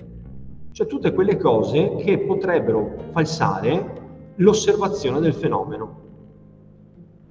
cioè 0.72 0.86
tutte 0.86 1.14
quelle 1.14 1.38
cose 1.38 1.94
che 1.96 2.18
potrebbero 2.18 2.94
falsare 3.12 3.92
l'osservazione 4.34 5.20
del 5.20 5.32
fenomeno. 5.32 6.00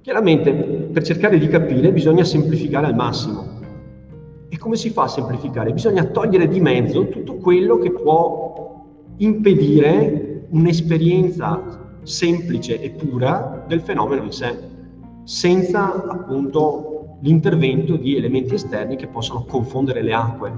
Chiaramente 0.00 0.52
per 0.52 1.04
cercare 1.04 1.38
di 1.38 1.46
capire 1.46 1.92
bisogna 1.92 2.24
semplificare 2.24 2.86
al 2.86 2.96
massimo. 2.96 3.44
E 4.48 4.58
come 4.58 4.74
si 4.74 4.90
fa 4.90 5.04
a 5.04 5.08
semplificare? 5.08 5.72
Bisogna 5.72 6.02
togliere 6.02 6.48
di 6.48 6.58
mezzo 6.58 7.06
tutto 7.06 7.36
quello 7.36 7.78
che 7.78 7.92
può 7.92 8.84
impedire 9.18 10.46
un'esperienza 10.48 12.00
semplice 12.02 12.80
e 12.80 12.90
pura 12.90 13.64
del 13.68 13.82
fenomeno 13.82 14.24
in 14.24 14.32
sé, 14.32 14.58
senza 15.22 16.08
appunto 16.08 16.95
l'intervento 17.20 17.96
di 17.96 18.16
elementi 18.16 18.54
esterni 18.54 18.96
che 18.96 19.06
possono 19.06 19.44
confondere 19.44 20.02
le 20.02 20.12
acque. 20.12 20.52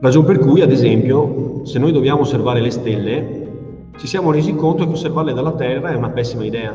Ragion 0.00 0.24
per 0.24 0.38
cui, 0.38 0.60
ad 0.60 0.70
esempio, 0.70 1.64
se 1.64 1.78
noi 1.78 1.92
dobbiamo 1.92 2.20
osservare 2.20 2.60
le 2.60 2.70
stelle, 2.70 3.46
ci 3.96 4.06
siamo 4.06 4.30
resi 4.30 4.54
conto 4.54 4.86
che 4.86 4.92
osservarle 4.92 5.32
dalla 5.32 5.52
Terra 5.52 5.90
è 5.90 5.96
una 5.96 6.10
pessima 6.10 6.44
idea. 6.44 6.72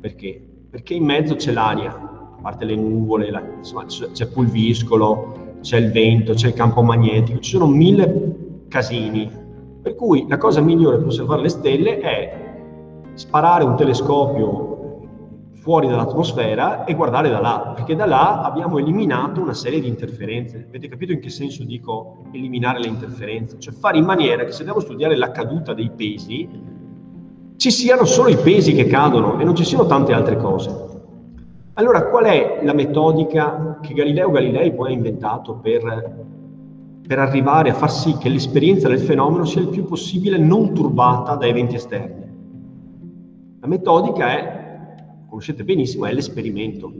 Perché? 0.00 0.42
Perché 0.70 0.94
in 0.94 1.04
mezzo 1.04 1.34
c'è 1.34 1.52
l'aria, 1.52 1.90
a 1.92 2.38
parte 2.40 2.64
le 2.64 2.74
nuvole, 2.74 3.30
la, 3.30 3.42
insomma, 3.58 3.84
c'è 3.84 4.26
pulviscolo, 4.28 5.56
c'è 5.60 5.76
il 5.76 5.90
vento, 5.90 6.32
c'è 6.34 6.48
il 6.48 6.54
campo 6.54 6.82
magnetico, 6.82 7.38
ci 7.40 7.50
sono 7.50 7.66
mille 7.66 8.64
casini. 8.68 9.30
Per 9.82 9.94
cui 9.94 10.24
la 10.28 10.38
cosa 10.38 10.60
migliore 10.60 10.98
per 10.98 11.06
osservare 11.06 11.42
le 11.42 11.48
stelle 11.48 11.98
è 11.98 12.46
sparare 13.14 13.64
un 13.64 13.76
telescopio 13.76 14.67
fuori 15.68 15.86
dall'atmosfera 15.86 16.86
e 16.86 16.94
guardare 16.94 17.28
da 17.28 17.40
là, 17.40 17.72
perché 17.76 17.94
da 17.94 18.06
là 18.06 18.40
abbiamo 18.40 18.78
eliminato 18.78 19.42
una 19.42 19.52
serie 19.52 19.80
di 19.80 19.86
interferenze. 19.86 20.64
Avete 20.66 20.88
capito 20.88 21.12
in 21.12 21.20
che 21.20 21.28
senso 21.28 21.62
dico 21.62 22.22
eliminare 22.32 22.78
le 22.78 22.86
interferenze? 22.86 23.58
Cioè 23.58 23.74
fare 23.74 23.98
in 23.98 24.06
maniera 24.06 24.44
che 24.44 24.52
se 24.52 24.64
devo 24.64 24.80
studiare 24.80 25.14
la 25.14 25.30
caduta 25.30 25.74
dei 25.74 25.90
pesi, 25.94 26.48
ci 27.58 27.70
siano 27.70 28.06
solo 28.06 28.30
i 28.30 28.38
pesi 28.38 28.72
che 28.72 28.86
cadono 28.86 29.38
e 29.38 29.44
non 29.44 29.54
ci 29.54 29.64
siano 29.64 29.84
tante 29.84 30.14
altre 30.14 30.38
cose. 30.38 30.70
Allora, 31.74 32.08
qual 32.08 32.24
è 32.24 32.60
la 32.62 32.72
metodica 32.72 33.78
che 33.82 33.92
Galileo 33.92 34.30
Galilei 34.30 34.72
poi 34.72 34.92
ha 34.92 34.94
inventato 34.94 35.56
per, 35.56 36.24
per 37.06 37.18
arrivare 37.18 37.68
a 37.68 37.74
far 37.74 37.90
sì 37.90 38.16
che 38.16 38.30
l'esperienza 38.30 38.88
del 38.88 39.00
fenomeno 39.00 39.44
sia 39.44 39.60
il 39.60 39.68
più 39.68 39.84
possibile 39.84 40.38
non 40.38 40.72
turbata 40.72 41.34
da 41.34 41.44
eventi 41.44 41.74
esterni? 41.74 42.26
La 43.60 43.66
metodica 43.66 44.30
è 44.30 44.57
conoscete 45.28 45.62
benissimo, 45.62 46.06
è 46.06 46.12
l'esperimento. 46.12 46.92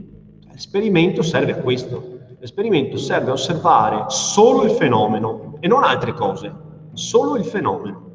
L'esperimento 0.51 1.21
serve 1.21 1.53
a 1.53 1.57
questo. 1.57 2.17
L'esperimento 2.39 2.97
serve 2.97 3.31
a 3.31 3.33
osservare 3.33 4.05
solo 4.07 4.63
il 4.63 4.71
fenomeno 4.71 5.57
e 5.59 5.67
non 5.67 5.83
altre 5.83 6.13
cose, 6.13 6.53
solo 6.93 7.35
il 7.35 7.43
fenomeno. 7.43 8.07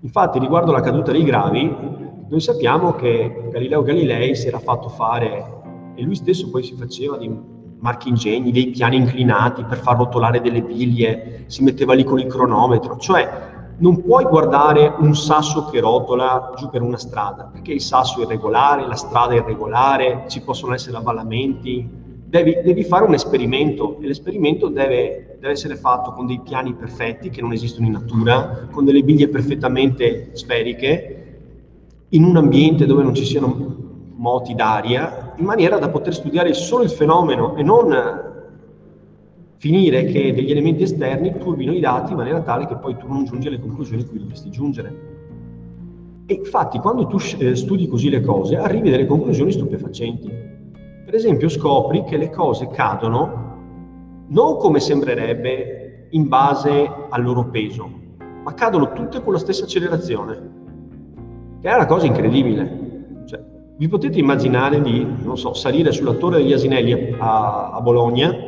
Infatti, 0.00 0.38
riguardo 0.38 0.72
la 0.72 0.80
caduta 0.80 1.12
dei 1.12 1.24
gravi, 1.24 1.74
noi 2.28 2.40
sappiamo 2.40 2.92
che 2.92 3.48
Galileo 3.50 3.82
Galilei 3.82 4.34
si 4.34 4.48
era 4.48 4.58
fatto 4.58 4.88
fare, 4.88 5.54
e 5.94 6.02
lui 6.02 6.14
stesso 6.14 6.50
poi 6.50 6.62
si 6.62 6.74
faceva 6.74 7.16
di 7.16 7.34
marchingegni, 7.78 8.52
dei 8.52 8.68
piani 8.68 8.96
inclinati 8.96 9.64
per 9.64 9.78
far 9.78 9.96
rotolare 9.96 10.40
delle 10.40 10.62
biglie, 10.62 11.44
si 11.46 11.62
metteva 11.62 11.94
lì 11.94 12.04
con 12.04 12.18
il 12.18 12.26
cronometro, 12.26 12.98
cioè 12.98 13.54
non 13.78 14.02
puoi 14.02 14.24
guardare 14.24 14.94
un 14.98 15.14
sasso 15.14 15.66
che 15.66 15.80
rotola 15.80 16.52
giù 16.56 16.70
per 16.70 16.82
una 16.82 16.96
strada, 16.96 17.50
perché 17.52 17.72
il 17.72 17.80
sasso 17.80 18.20
è 18.20 18.24
irregolare, 18.24 18.86
la 18.86 18.94
strada 18.94 19.34
è 19.34 19.38
irregolare, 19.38 20.24
ci 20.28 20.40
possono 20.40 20.74
essere 20.74 20.96
avvallamenti. 20.96 22.04
Devi, 22.26 22.60
devi 22.62 22.84
fare 22.84 23.04
un 23.04 23.14
esperimento 23.14 23.98
e 24.00 24.06
l'esperimento 24.06 24.68
deve, 24.68 25.36
deve, 25.38 25.52
essere 25.52 25.76
fatto 25.76 26.12
con 26.12 26.26
dei 26.26 26.40
piani 26.40 26.74
perfetti 26.74 27.30
che 27.30 27.40
non 27.40 27.52
esistono 27.52 27.86
in 27.86 27.92
natura, 27.92 28.66
con 28.70 28.84
delle 28.84 29.02
biglie 29.02 29.28
perfettamente 29.28 30.30
sferiche, 30.32 31.40
in 32.10 32.24
un 32.24 32.36
ambiente 32.36 32.86
dove 32.86 33.02
non 33.02 33.14
ci 33.14 33.24
siano 33.24 33.74
moti 34.16 34.54
d'aria, 34.54 35.34
in 35.36 35.44
maniera 35.44 35.78
da 35.78 35.90
poter 35.90 36.14
studiare 36.14 36.54
solo 36.54 36.82
il 36.82 36.90
fenomeno 36.90 37.54
e 37.56 37.62
non 37.62 38.25
finire 39.58 40.04
che 40.04 40.34
degli 40.34 40.50
elementi 40.50 40.82
esterni 40.82 41.36
turbino 41.38 41.72
i 41.72 41.80
dati 41.80 42.12
in 42.12 42.18
maniera 42.18 42.40
tale 42.42 42.66
che 42.66 42.76
poi 42.76 42.96
tu 42.96 43.06
non 43.08 43.24
giungi 43.24 43.48
alle 43.48 43.60
conclusioni 43.60 44.02
a 44.02 44.06
cui 44.06 44.18
dovresti 44.18 44.50
giungere. 44.50 45.14
E 46.26 46.34
infatti 46.34 46.78
quando 46.78 47.06
tu 47.06 47.18
eh, 47.38 47.54
studi 47.54 47.86
così 47.86 48.10
le 48.10 48.20
cose 48.20 48.56
arrivi 48.56 48.88
a 48.88 48.92
delle 48.92 49.06
conclusioni 49.06 49.52
stupefacenti. 49.52 50.28
Per 51.04 51.14
esempio 51.14 51.48
scopri 51.48 52.04
che 52.04 52.16
le 52.16 52.30
cose 52.30 52.68
cadono 52.68 53.44
non 54.28 54.56
come 54.56 54.80
sembrerebbe 54.80 56.08
in 56.10 56.28
base 56.28 56.90
al 57.08 57.22
loro 57.22 57.48
peso, 57.48 57.88
ma 58.42 58.54
cadono 58.54 58.92
tutte 58.92 59.22
con 59.22 59.32
la 59.32 59.38
stessa 59.38 59.64
accelerazione, 59.64 60.50
che 61.60 61.68
è 61.68 61.74
una 61.74 61.86
cosa 61.86 62.06
incredibile. 62.06 63.24
Cioè, 63.26 63.40
vi 63.76 63.88
potete 63.88 64.18
immaginare 64.18 64.82
di, 64.82 65.06
so, 65.34 65.54
salire 65.54 65.92
sulla 65.92 66.14
Torre 66.14 66.38
degli 66.38 66.52
Asinelli 66.52 67.14
a, 67.18 67.70
a 67.70 67.80
Bologna 67.80 68.45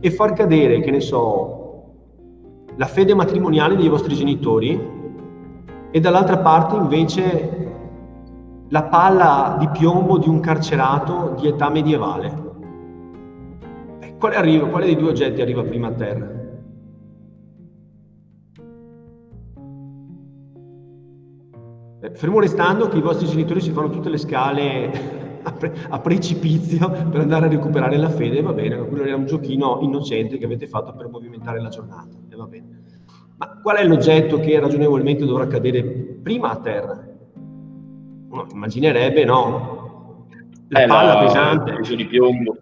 e 0.00 0.10
far 0.10 0.32
cadere, 0.32 0.80
che 0.80 0.90
ne 0.90 1.00
so, 1.00 1.58
la 2.76 2.86
fede 2.86 3.14
matrimoniale 3.14 3.74
dei 3.74 3.88
vostri 3.88 4.14
genitori 4.14 4.96
e 5.90 6.00
dall'altra 6.00 6.38
parte 6.38 6.76
invece 6.76 7.66
la 8.68 8.84
palla 8.84 9.56
di 9.58 9.68
piombo 9.68 10.18
di 10.18 10.28
un 10.28 10.40
carcerato 10.40 11.34
di 11.38 11.48
età 11.48 11.70
medievale. 11.70 12.46
Eh, 14.00 14.16
quale, 14.16 14.36
arriva, 14.36 14.68
quale 14.68 14.86
dei 14.86 14.96
due 14.96 15.10
oggetti 15.10 15.40
arriva 15.40 15.62
prima 15.62 15.88
a 15.88 15.92
terra? 15.92 16.36
Eh, 22.00 22.10
fermo 22.14 22.38
restando 22.38 22.86
che 22.88 22.98
i 22.98 23.02
vostri 23.02 23.26
genitori 23.26 23.60
si 23.60 23.72
fanno 23.72 23.88
tutte 23.90 24.08
le 24.08 24.18
scale 24.18 25.27
a, 25.48 25.52
pre- 25.52 25.74
a, 25.88 25.98
precipizio 26.00 26.90
per 26.90 27.20
andare 27.20 27.46
a 27.46 27.48
recuperare 27.48 27.96
la 27.96 28.10
fede, 28.10 28.42
va 28.42 28.52
bene, 28.52 28.76
quello 28.86 29.04
era 29.04 29.16
un 29.16 29.26
giochino 29.26 29.78
innocente 29.80 30.38
che 30.38 30.44
avete 30.44 30.66
fatto 30.66 30.92
per 30.92 31.08
movimentare 31.08 31.60
la 31.60 31.68
giornata, 31.68 32.16
e 32.30 32.36
va 32.36 32.46
bene. 32.46 32.76
Ma 33.36 33.58
qual 33.62 33.76
è 33.76 33.84
l'oggetto 33.84 34.40
che 34.40 34.58
ragionevolmente 34.58 35.24
dovrà 35.24 35.46
cadere 35.46 35.82
prima 36.22 36.50
a 36.50 36.56
terra? 36.56 37.06
Uno 38.30 38.46
immaginerebbe, 38.52 39.24
no? 39.24 40.26
La 40.68 40.82
eh, 40.82 40.86
palla 40.86 41.14
la, 41.14 41.20
pesante. 41.20 41.72
Peso 41.72 41.94
di 41.94 42.06
piombo. 42.06 42.56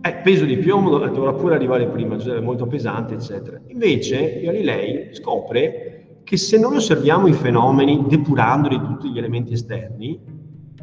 Eh, 0.00 0.14
peso 0.16 0.44
di 0.44 0.56
piombo 0.58 0.98
dovrà 0.98 1.32
pure 1.32 1.54
arrivare 1.54 1.86
prima, 1.86 2.18
cioè 2.18 2.36
è 2.36 2.40
molto 2.40 2.66
pesante, 2.66 3.14
eccetera. 3.14 3.60
Invece 3.68 4.40
Galilei 4.42 5.14
scopre 5.14 6.20
che 6.24 6.36
se 6.36 6.58
noi 6.58 6.76
osserviamo 6.76 7.28
i 7.28 7.32
fenomeni 7.32 8.04
depurandoli 8.08 8.78
di 8.78 8.84
tutti 8.84 9.10
gli 9.10 9.18
elementi 9.18 9.52
esterni, 9.52 10.18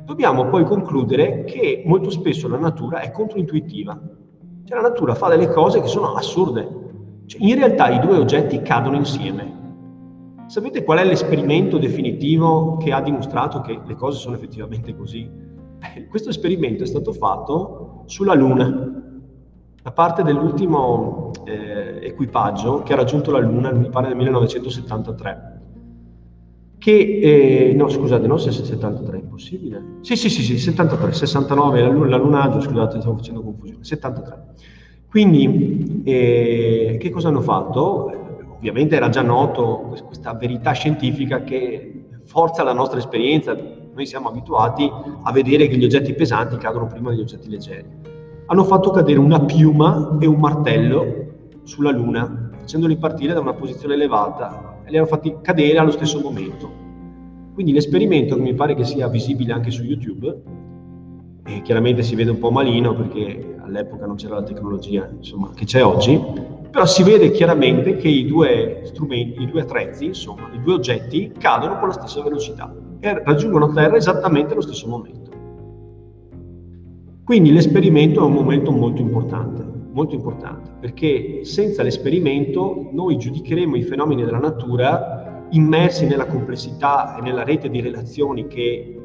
dobbiamo 0.05 0.47
poi 0.47 0.63
concludere 0.63 1.43
che 1.43 1.83
molto 1.85 2.09
spesso 2.09 2.47
la 2.47 2.57
natura 2.57 2.99
è 2.99 3.11
controintuitiva. 3.11 3.99
Cioè 4.65 4.81
la 4.81 4.87
natura 4.87 5.15
fa 5.15 5.29
delle 5.29 5.49
cose 5.49 5.81
che 5.81 5.87
sono 5.87 6.13
assurde. 6.13 6.79
Cioè, 7.25 7.41
in 7.41 7.55
realtà 7.55 7.89
i 7.89 7.99
due 7.99 8.17
oggetti 8.17 8.61
cadono 8.61 8.95
insieme. 8.95 9.59
Sapete 10.47 10.83
qual 10.83 10.99
è 10.99 11.05
l'esperimento 11.05 11.77
definitivo 11.77 12.77
che 12.77 12.91
ha 12.91 13.01
dimostrato 13.01 13.61
che 13.61 13.79
le 13.85 13.95
cose 13.95 14.19
sono 14.19 14.35
effettivamente 14.35 14.95
così? 14.95 15.29
Eh, 15.95 16.07
questo 16.07 16.29
esperimento 16.29 16.83
è 16.83 16.87
stato 16.87 17.13
fatto 17.13 18.03
sulla 18.05 18.33
Luna 18.33 18.99
da 19.81 19.91
parte 19.91 20.21
dell'ultimo 20.21 21.31
eh, 21.45 21.99
equipaggio 22.03 22.83
che 22.83 22.93
ha 22.93 22.97
raggiunto 22.97 23.31
la 23.31 23.39
Luna, 23.39 23.71
mi 23.71 23.89
pare 23.89 24.07
nel 24.09 24.17
1973. 24.17 25.50
Che, 26.81 26.91
eh, 26.91 27.73
no 27.75 27.89
scusate, 27.89 28.25
no, 28.25 28.37
se 28.37 28.51
73 28.51 29.17
è 29.17 29.19
impossibile. 29.19 29.83
Sì, 30.01 30.15
sì, 30.15 30.29
sì, 30.29 30.41
sì, 30.41 30.57
73, 30.57 31.13
69, 31.13 31.79
la, 31.79 31.93
la 32.07 32.17
lunaggio, 32.17 32.59
scusate, 32.59 32.99
stavo 32.99 33.17
facendo 33.17 33.43
confusione, 33.43 33.83
73. 33.83 34.45
Quindi, 35.07 36.01
eh, 36.03 36.97
che 36.99 37.09
cosa 37.11 37.27
hanno 37.27 37.41
fatto? 37.41 38.11
Ovviamente 38.55 38.95
era 38.95 39.09
già 39.09 39.21
noto 39.21 39.93
questa 40.07 40.33
verità 40.33 40.71
scientifica 40.71 41.43
che 41.43 42.05
forza 42.23 42.63
la 42.63 42.73
nostra 42.73 42.97
esperienza, 42.97 43.55
noi 43.93 44.05
siamo 44.07 44.29
abituati 44.29 44.89
a 45.21 45.31
vedere 45.31 45.67
che 45.67 45.77
gli 45.77 45.83
oggetti 45.83 46.15
pesanti 46.15 46.57
cadono 46.57 46.87
prima 46.87 47.11
degli 47.11 47.19
oggetti 47.21 47.47
leggeri 47.47 48.09
hanno 48.51 48.63
fatto 48.65 48.91
cadere 48.91 49.17
una 49.17 49.39
piuma 49.45 50.17
e 50.19 50.25
un 50.25 50.37
martello 50.37 51.05
sulla 51.63 51.91
Luna, 51.91 52.49
facendoli 52.57 52.97
partire 52.97 53.33
da 53.33 53.39
una 53.39 53.53
posizione 53.53 53.93
elevata 53.93 54.70
li 54.91 54.97
hanno 54.97 55.07
fatti 55.07 55.35
cadere 55.41 55.79
allo 55.79 55.91
stesso 55.91 56.19
momento. 56.19 56.69
Quindi 57.53 57.73
l'esperimento, 57.73 58.35
che 58.35 58.41
mi 58.41 58.53
pare 58.53 58.75
che 58.75 58.85
sia 58.85 59.07
visibile 59.07 59.53
anche 59.53 59.71
su 59.71 59.83
YouTube, 59.83 60.41
e 61.43 61.61
chiaramente 61.63 62.03
si 62.03 62.15
vede 62.15 62.31
un 62.31 62.39
po' 62.39 62.51
malino 62.51 62.93
perché 62.93 63.55
all'epoca 63.59 64.05
non 64.05 64.15
c'era 64.15 64.35
la 64.35 64.43
tecnologia 64.43 65.09
insomma, 65.11 65.51
che 65.55 65.65
c'è 65.65 65.83
oggi, 65.83 66.21
però 66.69 66.85
si 66.85 67.03
vede 67.03 67.31
chiaramente 67.31 67.97
che 67.97 68.07
i 68.07 68.25
due 68.25 68.81
strumenti, 68.85 69.41
i 69.41 69.47
due 69.47 69.61
attrezzi, 69.61 70.05
insomma, 70.05 70.49
i 70.53 70.61
due 70.61 70.75
oggetti 70.75 71.31
cadono 71.37 71.79
con 71.79 71.89
la 71.89 71.93
stessa 71.93 72.21
velocità 72.21 72.73
e 72.99 73.23
raggiungono 73.23 73.73
Terra 73.73 73.97
esattamente 73.97 74.53
allo 74.53 74.61
stesso 74.61 74.87
momento. 74.87 75.29
Quindi 77.23 77.51
l'esperimento 77.51 78.21
è 78.21 78.23
un 78.23 78.33
momento 78.33 78.71
molto 78.71 79.01
importante, 79.01 79.70
molto 79.91 80.15
importante, 80.15 80.71
perché 80.79 81.43
senza 81.43 81.83
l'esperimento 81.83 82.89
noi 82.91 83.17
giudicheremo 83.17 83.75
i 83.75 83.83
fenomeni 83.83 84.23
della 84.23 84.39
natura 84.39 85.45
immersi 85.51 86.05
nella 86.05 86.25
complessità 86.25 87.17
e 87.17 87.21
nella 87.21 87.43
rete 87.43 87.69
di 87.69 87.81
relazioni 87.81 88.47
che 88.47 88.99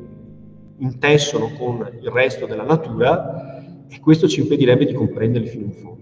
intessono 0.79 1.51
con 1.59 1.89
il 2.01 2.09
resto 2.11 2.47
della 2.47 2.63
natura 2.63 3.59
e 3.89 4.01
questo 4.01 4.29
ci 4.29 4.41
impedirebbe 4.41 4.85
di 4.85 4.93
comprenderli 4.93 5.49
fino 5.49 5.65
in 5.65 5.73
fondo. 5.73 5.95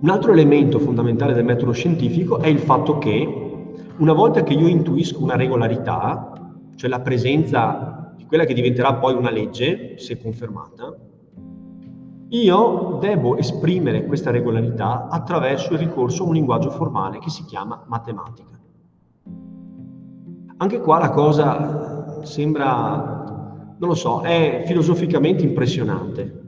Un 0.00 0.08
altro 0.08 0.32
elemento 0.32 0.78
fondamentale 0.80 1.32
del 1.32 1.44
metodo 1.44 1.72
scientifico 1.72 2.38
è 2.38 2.48
il 2.48 2.58
fatto 2.58 2.98
che 2.98 3.40
una 3.98 4.12
volta 4.12 4.42
che 4.42 4.54
io 4.54 4.66
intuisco 4.66 5.22
una 5.22 5.36
regolarità, 5.36 6.52
cioè 6.74 6.90
la 6.90 7.00
presenza 7.00 7.92
quella 8.32 8.46
che 8.46 8.54
diventerà 8.54 8.94
poi 8.94 9.12
una 9.12 9.30
legge, 9.30 9.98
se 9.98 10.16
confermata, 10.16 10.96
io 12.32 12.96
devo 12.98 13.36
esprimere 13.36 14.06
questa 14.06 14.30
regolarità 14.30 15.08
attraverso 15.08 15.74
il 15.74 15.80
ricorso 15.80 16.22
a 16.22 16.28
un 16.28 16.32
linguaggio 16.32 16.70
formale 16.70 17.18
che 17.18 17.28
si 17.28 17.44
chiama 17.44 17.84
matematica. 17.86 18.58
Anche 20.56 20.80
qua 20.80 20.98
la 20.98 21.10
cosa 21.10 22.24
sembra, 22.24 23.74
non 23.76 23.88
lo 23.88 23.94
so, 23.94 24.22
è 24.22 24.62
filosoficamente 24.64 25.44
impressionante. 25.44 26.40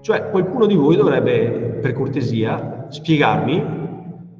Cioè 0.00 0.30
qualcuno 0.30 0.66
di 0.66 0.74
voi 0.74 0.96
dovrebbe, 0.96 1.78
per 1.80 1.92
cortesia, 1.92 2.86
spiegarmi 2.88 3.82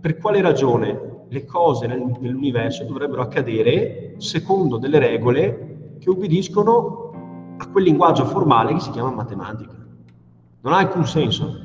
per 0.00 0.18
quale 0.18 0.42
ragione 0.42 1.26
le 1.28 1.44
cose 1.44 1.86
nell'universo 1.86 2.82
dovrebbero 2.84 3.22
accadere 3.22 4.14
secondo 4.18 4.78
delle 4.78 4.98
regole 4.98 5.96
che 6.00 6.10
obbediscono 6.10 7.54
a 7.56 7.68
quel 7.68 7.84
linguaggio 7.84 8.24
formale 8.24 8.72
che 8.74 8.80
si 8.80 8.90
chiama 8.90 9.10
matematica. 9.10 9.83
Non 10.64 10.72
ha 10.72 10.78
alcun 10.78 11.06
senso. 11.06 11.60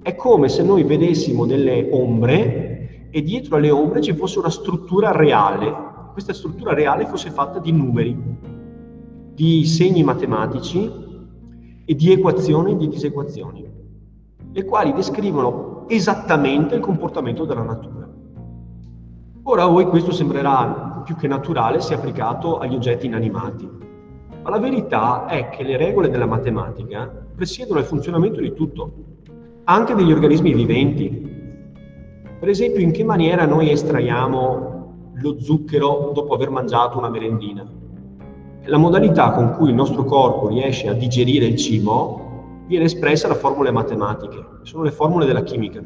È 0.00 0.14
come 0.14 0.48
se 0.48 0.62
noi 0.62 0.82
vedessimo 0.82 1.44
delle 1.44 1.90
ombre 1.92 3.08
e 3.10 3.22
dietro 3.22 3.56
alle 3.56 3.70
ombre 3.70 4.00
ci 4.00 4.14
fosse 4.14 4.38
una 4.38 4.48
struttura 4.48 5.12
reale. 5.12 5.70
Questa 6.12 6.32
struttura 6.32 6.72
reale 6.72 7.04
fosse 7.04 7.28
fatta 7.28 7.58
di 7.58 7.70
numeri, 7.70 8.16
di 9.34 9.66
segni 9.66 10.02
matematici 10.02 10.90
e 11.84 11.94
di 11.94 12.10
equazioni 12.10 12.72
e 12.72 12.76
di 12.78 12.88
disequazioni, 12.88 13.70
le 14.52 14.64
quali 14.64 14.94
descrivono 14.94 15.84
esattamente 15.88 16.76
il 16.76 16.80
comportamento 16.80 17.44
della 17.44 17.62
natura. 17.62 18.08
Ora 19.42 19.64
a 19.64 19.68
voi 19.68 19.84
questo 19.84 20.12
sembrerà 20.12 21.02
più 21.04 21.14
che 21.14 21.28
naturale 21.28 21.82
sia 21.82 21.96
applicato 21.96 22.56
agli 22.56 22.74
oggetti 22.74 23.04
inanimati. 23.04 23.68
Ma 24.42 24.48
la 24.48 24.58
verità 24.58 25.26
è 25.26 25.50
che 25.50 25.62
le 25.62 25.76
regole 25.76 26.08
della 26.08 26.26
matematica 26.26 27.26
presiedono 27.38 27.78
il 27.78 27.84
funzionamento 27.84 28.40
di 28.40 28.52
tutto, 28.52 28.92
anche 29.62 29.94
degli 29.94 30.10
organismi 30.10 30.52
viventi. 30.52 31.08
Per 32.40 32.48
esempio, 32.48 32.82
in 32.82 32.90
che 32.90 33.04
maniera 33.04 33.46
noi 33.46 33.70
estraiamo 33.70 35.12
lo 35.14 35.40
zucchero 35.40 36.10
dopo 36.12 36.34
aver 36.34 36.50
mangiato 36.50 36.98
una 36.98 37.08
merendina? 37.08 37.64
La 38.64 38.76
modalità 38.76 39.30
con 39.30 39.52
cui 39.52 39.68
il 39.68 39.76
nostro 39.76 40.02
corpo 40.02 40.48
riesce 40.48 40.88
a 40.88 40.94
digerire 40.94 41.46
il 41.46 41.54
cibo 41.54 42.64
viene 42.66 42.86
espressa 42.86 43.28
da 43.28 43.34
formule 43.34 43.70
matematiche, 43.70 44.44
sono 44.62 44.82
le 44.82 44.90
formule 44.90 45.24
della 45.24 45.44
chimica, 45.44 45.80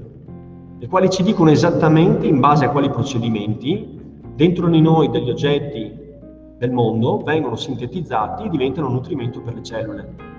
le 0.79 0.87
quali 0.89 1.11
ci 1.11 1.23
dicono 1.23 1.51
esattamente 1.51 2.27
in 2.27 2.41
base 2.41 2.65
a 2.65 2.71
quali 2.71 2.89
procedimenti 2.89 4.01
dentro 4.35 4.69
di 4.69 4.81
noi 4.81 5.11
degli 5.11 5.29
oggetti 5.29 6.01
del 6.57 6.73
mondo 6.73 7.19
vengono 7.19 7.57
sintetizzati 7.57 8.45
e 8.45 8.49
diventano 8.49 8.89
nutrimento 8.89 9.43
per 9.43 9.55
le 9.55 9.63
cellule. 9.63 10.32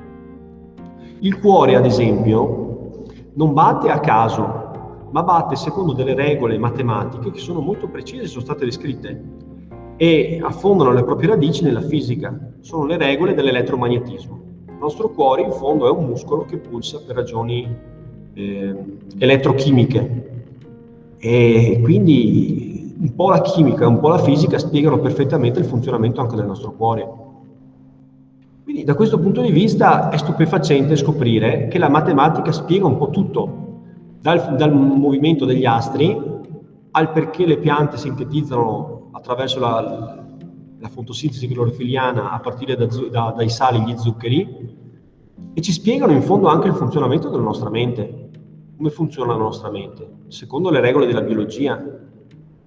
Il 1.23 1.39
cuore, 1.39 1.75
ad 1.75 1.85
esempio, 1.85 3.05
non 3.35 3.53
batte 3.53 3.89
a 3.89 4.01
caso, 4.01 5.07
ma 5.09 5.23
batte 5.23 5.55
secondo 5.55 5.93
delle 5.93 6.15
regole 6.15 6.57
matematiche 6.57 7.31
che 7.31 7.39
sono 7.39 7.61
molto 7.61 7.87
precise, 7.87 8.27
sono 8.27 8.43
state 8.43 8.65
descritte 8.65 9.23
e 9.95 10.41
affondano 10.43 10.91
le 10.91 11.01
proprie 11.05 11.29
radici 11.29 11.63
nella 11.63 11.79
fisica. 11.79 12.51
Sono 12.59 12.85
le 12.85 12.97
regole 12.97 13.33
dell'elettromagnetismo. 13.33 14.41
Il 14.67 14.75
nostro 14.77 15.11
cuore, 15.11 15.43
in 15.43 15.53
fondo, 15.53 15.87
è 15.87 15.91
un 15.91 16.07
muscolo 16.07 16.43
che 16.43 16.57
pulsa 16.57 16.99
per 16.99 17.15
ragioni 17.15 17.73
eh, 18.33 18.75
elettrochimiche 19.17 20.45
e 21.19 21.79
quindi 21.81 22.95
un 22.99 23.15
po' 23.15 23.29
la 23.29 23.39
chimica 23.39 23.85
e 23.85 23.87
un 23.87 23.99
po' 24.01 24.09
la 24.09 24.17
fisica 24.17 24.59
spiegano 24.59 24.99
perfettamente 24.99 25.59
il 25.59 25.65
funzionamento 25.65 26.19
anche 26.19 26.35
del 26.35 26.47
nostro 26.47 26.73
cuore. 26.73 27.22
Quindi 28.63 28.85
da 28.85 28.95
questo 28.95 29.19
punto 29.19 29.41
di 29.41 29.51
vista 29.51 30.07
è 30.09 30.17
stupefacente 30.17 30.95
scoprire 30.95 31.67
che 31.67 31.77
la 31.77 31.89
matematica 31.89 32.53
spiega 32.53 32.85
un 32.85 32.95
po' 32.95 33.09
tutto, 33.09 33.81
dal, 34.21 34.55
dal 34.55 34.73
movimento 34.73 35.43
degli 35.43 35.65
astri 35.65 36.17
al 36.91 37.11
perché 37.11 37.45
le 37.45 37.57
piante 37.57 37.97
sintetizzano 37.97 39.09
attraverso 39.11 39.59
la, 39.59 40.25
la 40.79 40.87
fotosintesi 40.87 41.45
clorofiliana 41.49 42.31
a 42.31 42.39
partire 42.39 42.77
da, 42.77 42.87
da, 43.11 43.33
dai 43.35 43.49
sali 43.49 43.81
gli 43.81 43.97
zuccheri 43.97 44.81
e 45.53 45.61
ci 45.61 45.73
spiegano 45.73 46.13
in 46.13 46.21
fondo 46.21 46.47
anche 46.47 46.69
il 46.69 46.73
funzionamento 46.73 47.27
della 47.27 47.43
nostra 47.43 47.69
mente, 47.69 48.29
come 48.77 48.91
funziona 48.91 49.33
la 49.33 49.39
nostra 49.39 49.69
mente, 49.71 50.09
secondo 50.29 50.69
le 50.69 50.79
regole 50.79 51.05
della 51.05 51.21
biologia, 51.21 51.83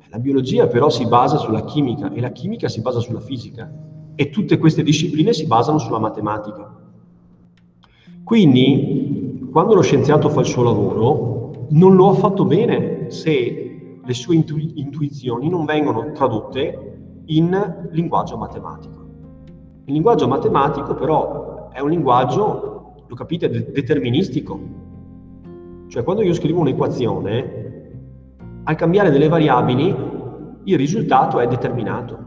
la 0.08 0.18
biologia 0.18 0.66
però 0.66 0.90
si 0.90 1.06
basa 1.06 1.38
sulla 1.38 1.64
chimica 1.64 2.12
e 2.12 2.20
la 2.20 2.32
chimica 2.32 2.68
si 2.68 2.82
basa 2.82 3.00
sulla 3.00 3.20
fisica 3.20 3.94
e 4.16 4.30
tutte 4.30 4.58
queste 4.58 4.82
discipline 4.82 5.32
si 5.32 5.46
basano 5.46 5.78
sulla 5.78 5.98
matematica. 5.98 6.74
Quindi, 8.24 9.48
quando 9.52 9.74
lo 9.74 9.82
scienziato 9.82 10.28
fa 10.28 10.40
il 10.40 10.46
suo 10.46 10.64
lavoro, 10.64 11.66
non 11.68 11.94
lo 11.94 12.08
ha 12.08 12.14
fatto 12.14 12.44
bene 12.44 13.10
se 13.10 14.00
le 14.02 14.14
sue 14.14 14.34
intu- 14.34 14.72
intuizioni 14.74 15.48
non 15.48 15.64
vengono 15.64 16.12
tradotte 16.12 17.22
in 17.26 17.88
linguaggio 17.90 18.36
matematico. 18.36 19.04
Il 19.84 19.92
linguaggio 19.92 20.26
matematico 20.26 20.94
però 20.94 21.70
è 21.70 21.80
un 21.80 21.90
linguaggio, 21.90 22.94
lo 23.06 23.14
capite, 23.14 23.48
de- 23.48 23.70
deterministico. 23.70 24.58
Cioè 25.88 26.02
quando 26.02 26.22
io 26.22 26.34
scrivo 26.34 26.60
un'equazione, 26.60 27.64
al 28.64 28.74
cambiare 28.74 29.10
delle 29.10 29.28
variabili 29.28 29.94
il 30.64 30.76
risultato 30.76 31.38
è 31.38 31.46
determinato. 31.46 32.24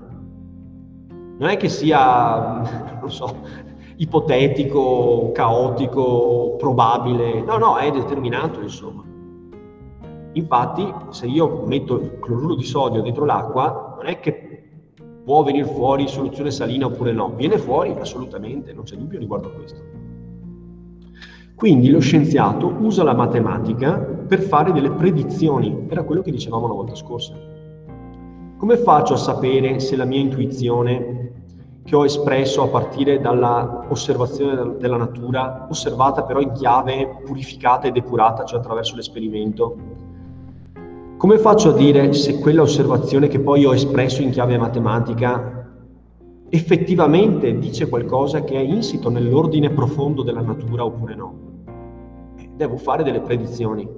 Non 1.40 1.48
è 1.48 1.56
che 1.56 1.70
sia, 1.70 2.98
non 3.00 3.10
so, 3.10 3.34
ipotetico, 3.96 5.32
caotico, 5.34 6.56
probabile, 6.58 7.42
no, 7.42 7.58
no, 7.58 7.78
è 7.78 7.90
determinato 7.92 8.60
insomma. 8.62 9.04
Infatti, 10.34 10.94
se 11.12 11.28
io 11.28 11.64
metto 11.66 11.96
il 11.96 12.20
cloruro 12.20 12.56
di 12.56 12.66
sodio 12.66 13.02
dentro 13.02 13.24
l'acqua, 13.24 13.96
non 13.98 14.08
è 14.08 14.20
che 14.20 14.64
può 15.24 15.42
venire 15.44 15.66
fuori 15.66 16.10
soluzione 16.10 16.52
salina 16.52 16.88
oppure 16.88 17.14
no, 17.14 17.32
viene 17.34 17.58
fuori 17.58 17.96
assolutamente, 17.98 18.74
non 18.74 18.84
c'è 18.84 18.98
dubbio 18.98 19.18
riguardo 19.18 19.48
a 19.48 19.52
questo. 19.52 19.82
Quindi 21.56 21.90
lo 21.90 22.00
scienziato 22.00 22.68
usa 22.68 23.04
la 23.04 23.14
matematica 23.14 23.98
per 23.98 24.42
fare 24.42 24.74
delle 24.74 24.92
predizioni, 24.92 25.86
era 25.90 26.04
quello 26.04 26.22
che 26.22 26.32
dicevamo 26.32 26.68
la 26.68 26.74
volta 26.74 26.96
scorsa. 26.96 27.34
Come 28.58 28.76
faccio 28.76 29.14
a 29.14 29.18
sapere 29.18 29.80
se 29.80 29.96
la 29.96 30.04
mia 30.04 30.20
intuizione 30.20 31.29
che 31.90 31.96
ho 31.96 32.06
espresso 32.06 32.62
a 32.62 32.68
partire 32.68 33.20
dall'osservazione 33.20 34.78
della 34.78 34.98
natura, 34.98 35.66
osservata 35.68 36.22
però 36.22 36.40
in 36.40 36.52
chiave 36.52 37.22
purificata 37.26 37.88
e 37.88 37.92
depurata, 37.92 38.44
cioè 38.44 38.60
attraverso 38.60 38.96
l'esperimento, 38.96 39.76
come 41.18 41.40
faccio 41.40 41.70
a 41.70 41.74
dire 41.74 42.14
se 42.14 42.38
quella 42.38 42.62
osservazione 42.62 43.28
che 43.28 43.40
poi 43.40 43.66
ho 43.66 43.74
espresso 43.74 44.22
in 44.22 44.30
chiave 44.30 44.56
matematica 44.60 45.68
effettivamente 46.50 47.58
dice 47.58 47.90
qualcosa 47.90 48.44
che 48.44 48.54
è 48.54 48.62
insito 48.62 49.10
nell'ordine 49.10 49.72
profondo 49.72 50.22
della 50.22 50.42
natura 50.42 50.86
oppure 50.86 51.16
no? 51.16 51.34
Devo 52.56 52.78
fare 52.78 53.02
delle 53.02 53.22
predizioni. 53.22 53.90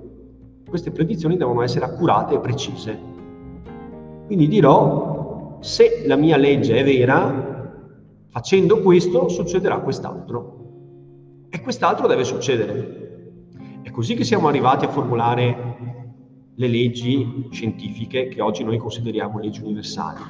Queste 0.66 0.92
predizioni 0.92 1.36
devono 1.36 1.62
essere 1.62 1.84
accurate 1.84 2.36
e 2.36 2.40
precise. 2.40 2.98
Quindi 4.28 4.48
dirò 4.48 5.58
se 5.60 6.04
la 6.08 6.16
mia 6.16 6.38
legge 6.38 6.78
è 6.78 6.84
vera, 6.86 7.51
facendo 8.32 8.80
questo 8.80 9.28
succederà 9.28 9.80
quest'altro. 9.80 10.60
E 11.50 11.62
quest'altro 11.62 12.08
deve 12.08 12.24
succedere. 12.24 13.00
È 13.82 13.92
così 13.92 14.16
che 14.16 14.24
siamo 14.24 14.48
arrivati 14.48 14.86
a 14.86 14.90
formulare 14.90 15.76
le 16.56 16.68
leggi 16.68 17.48
scientifiche 17.52 18.30
che 18.30 18.42
oggi 18.42 18.64
noi 18.64 18.78
consideriamo 18.78 19.40
leggi 19.40 19.62
universali. 19.62 20.22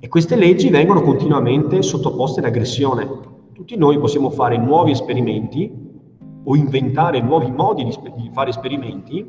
E 0.00 0.08
queste 0.08 0.36
leggi 0.36 0.70
vengono 0.70 1.02
continuamente 1.02 1.82
sottoposte 1.82 2.40
ad 2.40 2.46
aggressione. 2.46 3.06
Tutti 3.52 3.76
noi 3.76 3.98
possiamo 3.98 4.30
fare 4.30 4.56
nuovi 4.56 4.92
esperimenti 4.92 5.70
o 6.44 6.56
inventare 6.56 7.20
nuovi 7.20 7.50
modi 7.50 7.84
di, 7.84 7.96
di 8.16 8.30
fare 8.32 8.50
esperimenti 8.50 9.24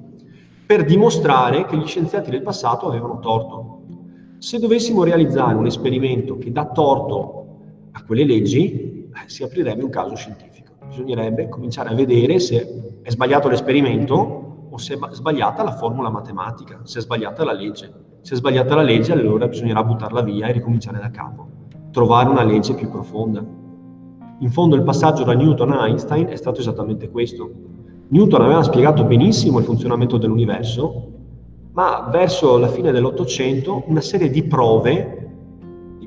per 0.66 0.86
dimostrare 0.86 1.66
che 1.66 1.78
gli 1.78 1.86
scienziati 1.86 2.32
del 2.32 2.42
passato 2.42 2.88
avevano 2.88 3.20
torto. 3.20 3.82
Se 4.38 4.58
dovessimo 4.58 5.04
realizzare 5.04 5.54
un 5.54 5.66
esperimento 5.66 6.38
che 6.38 6.52
dà 6.52 6.66
torto 6.68 7.43
a 7.94 8.04
quelle 8.04 8.26
leggi, 8.26 9.10
eh, 9.14 9.28
si 9.28 9.44
aprirebbe 9.44 9.84
un 9.84 9.90
caso 9.90 10.16
scientifico. 10.16 10.74
Bisognerebbe 10.88 11.50
cominciare 11.50 11.90
a 11.90 11.94
vedere 11.94 12.40
se 12.40 13.00
è 13.02 13.10
sbagliato 13.10 13.48
l'esperimento 13.48 14.68
o 14.70 14.78
se 14.78 14.96
è 14.96 14.98
sbagliata 15.12 15.64
la 15.64 15.74
formula 15.74 16.10
matematica, 16.10 16.82
se 16.84 17.00
è 17.00 17.02
sbagliata 17.02 17.44
la 17.44 17.54
legge. 17.54 17.92
Se 18.22 18.34
è 18.34 18.38
sbagliata 18.38 18.76
la 18.76 18.82
legge, 18.82 19.12
allora 19.12 19.48
bisognerà 19.48 19.84
buttarla 19.84 20.22
via 20.22 20.48
e 20.48 20.54
ricominciare 20.54 20.98
da 21.00 21.10
capo, 21.12 21.48
trovare 21.92 22.30
una 22.30 22.44
legge 22.44 22.74
più 22.74 22.90
profonda. 22.90 23.44
In 24.40 24.50
fondo 24.50 24.76
il 24.76 24.84
passaggio 24.84 25.24
da 25.24 25.34
Newton 25.34 25.72
a 25.74 25.88
Einstein 25.88 26.28
è 26.28 26.36
stato 26.36 26.60
esattamente 26.60 27.10
questo. 27.10 27.52
Newton 28.08 28.42
aveva 28.42 28.64
spiegato 28.64 29.04
benissimo 29.04 29.60
il 29.60 29.66
funzionamento 29.66 30.18
dell'universo, 30.18 31.12
ma 31.74 32.08
verso 32.12 32.58
la 32.58 32.68
fine 32.68 32.92
dell'Ottocento 32.92 33.84
una 33.88 34.02
serie 34.02 34.30
di 34.30 34.44
prove 34.44 35.23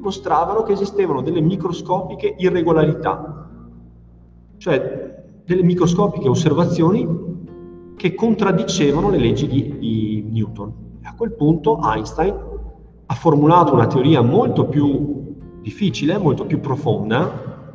dimostravano 0.06 0.62
che 0.62 0.72
esistevano 0.72 1.20
delle 1.20 1.40
microscopiche 1.40 2.36
irregolarità, 2.38 3.48
cioè 4.56 5.24
delle 5.44 5.62
microscopiche 5.64 6.28
osservazioni 6.28 7.24
che 7.96 8.14
contraddicevano 8.14 9.10
le 9.10 9.18
leggi 9.18 9.48
di, 9.48 9.78
di 9.78 10.26
Newton. 10.30 10.72
E 11.02 11.08
a 11.08 11.14
quel 11.16 11.32
punto 11.32 11.80
Einstein 11.82 12.34
ha 13.06 13.14
formulato 13.14 13.74
una 13.74 13.88
teoria 13.88 14.22
molto 14.22 14.66
più 14.66 15.34
difficile, 15.60 16.18
molto 16.18 16.46
più 16.46 16.60
profonda, 16.60 17.74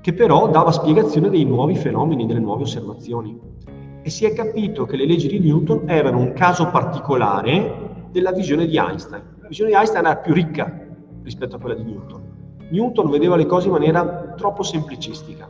che 0.00 0.12
però 0.12 0.48
dava 0.50 0.72
spiegazione 0.72 1.30
dei 1.30 1.44
nuovi 1.44 1.76
fenomeni, 1.76 2.26
delle 2.26 2.40
nuove 2.40 2.62
osservazioni. 2.62 3.38
E 4.02 4.10
si 4.10 4.24
è 4.24 4.32
capito 4.32 4.86
che 4.86 4.96
le 4.96 5.06
leggi 5.06 5.28
di 5.28 5.38
Newton 5.38 5.84
erano 5.86 6.18
un 6.18 6.32
caso 6.32 6.68
particolare 6.70 8.06
della 8.10 8.32
visione 8.32 8.66
di 8.66 8.76
Einstein. 8.76 9.22
La 9.40 9.48
visione 9.48 9.70
di 9.70 9.76
Einstein 9.76 10.04
era 10.04 10.16
più 10.16 10.32
ricca 10.32 10.86
rispetto 11.22 11.56
a 11.56 11.58
quella 11.58 11.74
di 11.74 11.84
Newton. 11.84 12.22
Newton 12.70 13.10
vedeva 13.10 13.36
le 13.36 13.46
cose 13.46 13.66
in 13.66 13.72
maniera 13.72 14.34
troppo 14.36 14.62
semplicistica, 14.62 15.48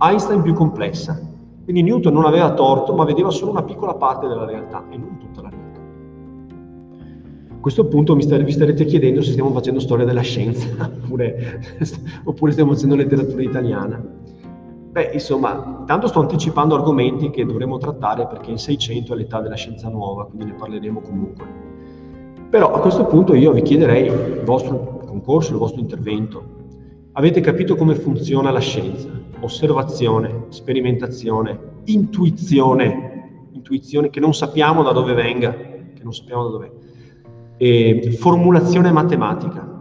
Einstein 0.00 0.42
più 0.42 0.54
complessa. 0.54 1.18
Quindi 1.64 1.82
Newton 1.82 2.12
non 2.12 2.24
aveva 2.24 2.54
torto, 2.54 2.94
ma 2.94 3.04
vedeva 3.04 3.30
solo 3.30 3.50
una 3.50 3.62
piccola 3.62 3.94
parte 3.94 4.26
della 4.26 4.46
realtà 4.46 4.84
e 4.90 4.96
non 4.96 5.18
tutta 5.18 5.42
la 5.42 5.50
realtà. 5.50 5.80
A 7.50 7.60
questo 7.60 7.86
punto 7.86 8.14
vi 8.14 8.22
starete 8.22 8.84
chiedendo 8.84 9.20
se 9.20 9.32
stiamo 9.32 9.50
facendo 9.50 9.80
storia 9.80 10.06
della 10.06 10.22
scienza 10.22 10.68
oppure, 11.02 11.60
oppure 12.24 12.52
stiamo 12.52 12.72
facendo 12.72 12.94
letteratura 12.94 13.42
italiana. 13.42 14.02
Beh, 14.90 15.10
insomma, 15.12 15.82
tanto 15.86 16.06
sto 16.06 16.20
anticipando 16.20 16.74
argomenti 16.74 17.30
che 17.30 17.44
dovremo 17.44 17.76
trattare 17.76 18.26
perché 18.26 18.52
il 18.52 18.58
600 18.58 19.12
è 19.12 19.16
l'età 19.16 19.40
della 19.40 19.54
scienza 19.54 19.88
nuova, 19.88 20.24
quindi 20.26 20.46
ne 20.46 20.54
parleremo 20.54 21.00
comunque. 21.00 21.46
Però 22.50 22.72
a 22.72 22.80
questo 22.80 23.04
punto 23.04 23.34
io 23.34 23.52
vi 23.52 23.60
chiederei 23.60 24.06
il 24.06 24.42
vostro 24.42 25.02
concorso, 25.04 25.52
il 25.52 25.58
vostro 25.58 25.80
intervento. 25.80 26.56
Avete 27.12 27.40
capito 27.40 27.76
come 27.76 27.94
funziona 27.94 28.50
la 28.50 28.58
scienza? 28.58 29.10
Osservazione, 29.40 30.46
sperimentazione, 30.48 31.58
intuizione, 31.84 33.48
intuizione 33.52 34.08
che 34.08 34.20
non 34.20 34.32
sappiamo 34.32 34.82
da 34.82 34.92
dove 34.92 35.12
venga, 35.12 35.52
che 35.52 36.02
non 36.02 36.14
sappiamo 36.14 36.44
da 36.44 36.50
dove. 36.50 36.72
E 37.58 38.16
formulazione 38.18 38.92
matematica. 38.92 39.76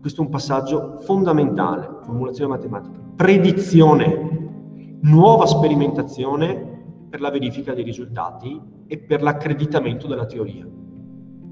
Questo 0.00 0.20
è 0.20 0.24
un 0.24 0.30
passaggio 0.30 0.98
fondamentale, 1.00 1.98
formulazione 2.04 2.50
matematica. 2.50 2.96
Predizione, 3.16 4.98
nuova 5.00 5.46
sperimentazione 5.46 6.84
per 7.10 7.20
la 7.20 7.30
verifica 7.30 7.74
dei 7.74 7.82
risultati 7.82 8.60
e 8.86 8.98
per 8.98 9.20
l'accreditamento 9.20 10.06
della 10.06 10.26
teoria. 10.26 10.80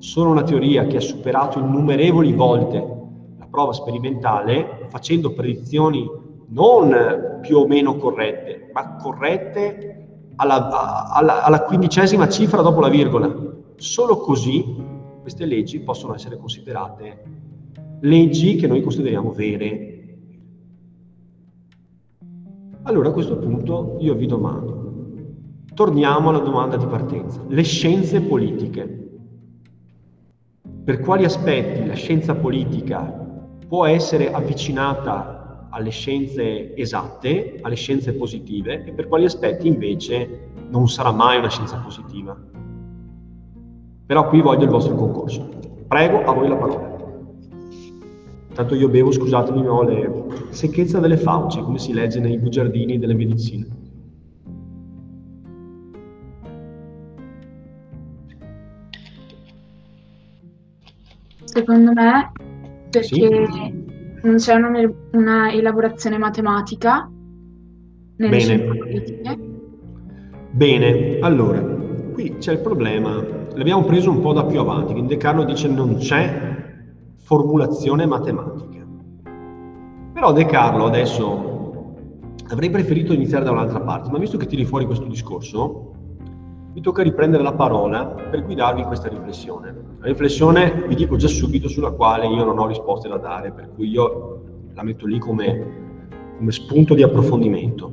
Solo 0.01 0.31
una 0.31 0.43
teoria 0.43 0.87
che 0.87 0.97
ha 0.97 1.01
superato 1.01 1.61
innumerevoli 1.61 2.33
volte 2.33 2.99
prova 3.51 3.73
sperimentale 3.73 4.87
facendo 4.89 5.33
predizioni 5.33 6.09
non 6.49 7.39
più 7.43 7.59
o 7.59 7.67
meno 7.67 7.97
corrette, 7.97 8.71
ma 8.73 8.97
corrette 8.97 10.31
alla, 10.37 11.11
alla, 11.13 11.45
alla 11.45 11.63
quindicesima 11.65 12.29
cifra 12.29 12.63
dopo 12.63 12.81
la 12.81 12.89
virgola. 12.89 13.33
Solo 13.77 14.19
così 14.19 14.65
queste 15.21 15.45
leggi 15.45 15.81
possono 15.81 16.15
essere 16.15 16.39
considerate 16.39 17.25
leggi 18.01 18.57
che 18.57 18.67
noi 18.67 18.83
consideriamo 18.83 19.33
vere. 19.33 19.89
Allora 22.83 23.11
a 23.11 23.13
questo 23.13 23.37
punto 23.37 23.97
io 24.01 24.15
vi 24.15 24.27
domando, 24.27 24.93
torniamo 25.75 26.31
alla 26.31 26.39
domanda 26.39 26.77
di 26.77 26.87
partenza, 26.87 27.43
le 27.47 27.63
scienze 27.63 28.21
politiche. 28.23 29.00
Per 30.91 30.99
quali 30.99 31.25
aspetti 31.25 31.87
la 31.87 31.95
scienza 31.95 32.35
politica 32.35 32.99
può 33.69 33.87
essere 33.87 34.33
avvicinata 34.33 35.69
alle 35.71 35.91
scienze 35.91 36.75
esatte, 36.75 37.61
alle 37.61 37.77
scienze 37.77 38.13
positive, 38.13 38.83
e 38.85 38.93
per 38.93 39.07
quali 39.07 39.25
aspetti 39.25 39.69
invece 39.69 40.49
non 40.69 40.89
sarà 40.89 41.13
mai 41.13 41.39
una 41.39 41.49
scienza 41.49 41.77
positiva. 41.77 42.37
Però 44.05 44.29
qui 44.29 44.41
voglio 44.41 44.65
il 44.65 44.71
vostro 44.71 44.97
concorso. 44.97 45.49
Prego, 45.87 46.25
a 46.25 46.33
voi 46.33 46.49
la 46.49 46.57
parola. 46.57 46.97
Tanto 48.53 48.75
io 48.75 48.89
bevo, 48.89 49.13
scusatemi, 49.13 49.65
ho 49.69 49.85
le 49.85 50.25
secchezza 50.49 50.99
delle 50.99 51.19
fauci, 51.19 51.61
come 51.61 51.79
si 51.79 51.93
legge 51.93 52.19
nei 52.19 52.37
bugiardini 52.37 52.99
delle 52.99 53.15
medicine. 53.15 53.80
Secondo 61.53 61.93
me 61.93 62.31
perché 62.91 63.09
sì. 63.09 63.85
non 64.23 64.37
c'è 64.37 64.55
una, 64.55 64.71
una, 65.13 65.53
elaborazione 65.53 66.17
matematica 66.17 67.11
nelle 68.17 68.37
Bene. 68.37 68.59
politiche. 68.61 69.39
Bene, 70.53 71.19
allora, 71.19 71.61
qui 72.13 72.37
c'è 72.39 72.53
il 72.53 72.61
problema, 72.61 73.21
l'abbiamo 73.55 73.83
preso 73.83 74.13
un 74.13 74.21
po' 74.21 74.33
da 74.33 74.45
più 74.45 74.61
avanti, 74.61 74.93
quindi 74.93 75.15
De 75.15 75.21
Carlo 75.21 75.43
dice 75.43 75.67
non 75.67 75.97
c'è 75.97 76.77
formulazione 77.17 78.07
matematica. 78.07 78.87
Però 80.13 80.33
De 80.33 80.47
Carlo 80.47 80.85
adesso 80.85 81.95
avrei 82.49 82.71
preferito 82.71 83.13
iniziare 83.13 83.45
da 83.45 83.51
un'altra 83.51 83.81
parte, 83.81 84.09
ma 84.09 84.19
visto 84.19 84.37
che 84.37 84.47
tiri 84.47 84.65
fuori 84.65 84.87
questo 84.87 85.07
discorso, 85.07 85.95
mi 86.73 86.81
tocca 86.81 87.03
riprendere 87.03 87.43
la 87.43 87.53
parola 87.53 88.07
per 88.07 88.45
guidarvi 88.45 88.81
in 88.81 88.87
questa 88.87 89.09
riflessione. 89.09 89.75
La 89.99 90.07
riflessione, 90.07 90.85
vi 90.87 90.95
dico 90.95 91.17
già 91.17 91.27
subito, 91.27 91.69
sulla 91.69 91.91
quale 91.91 92.29
io 92.29 92.45
non 92.45 92.59
ho 92.59 92.67
risposte 92.69 93.09
da 93.09 93.17
dare, 93.17 93.51
per 93.51 93.71
cui 93.75 93.89
io 93.89 94.43
la 94.75 94.85
metto 94.85 95.05
lì 95.07 95.19
come, 95.19 95.67
come 96.39 96.53
spunto 96.53 96.95
di 96.95 97.03
approfondimento. 97.03 97.93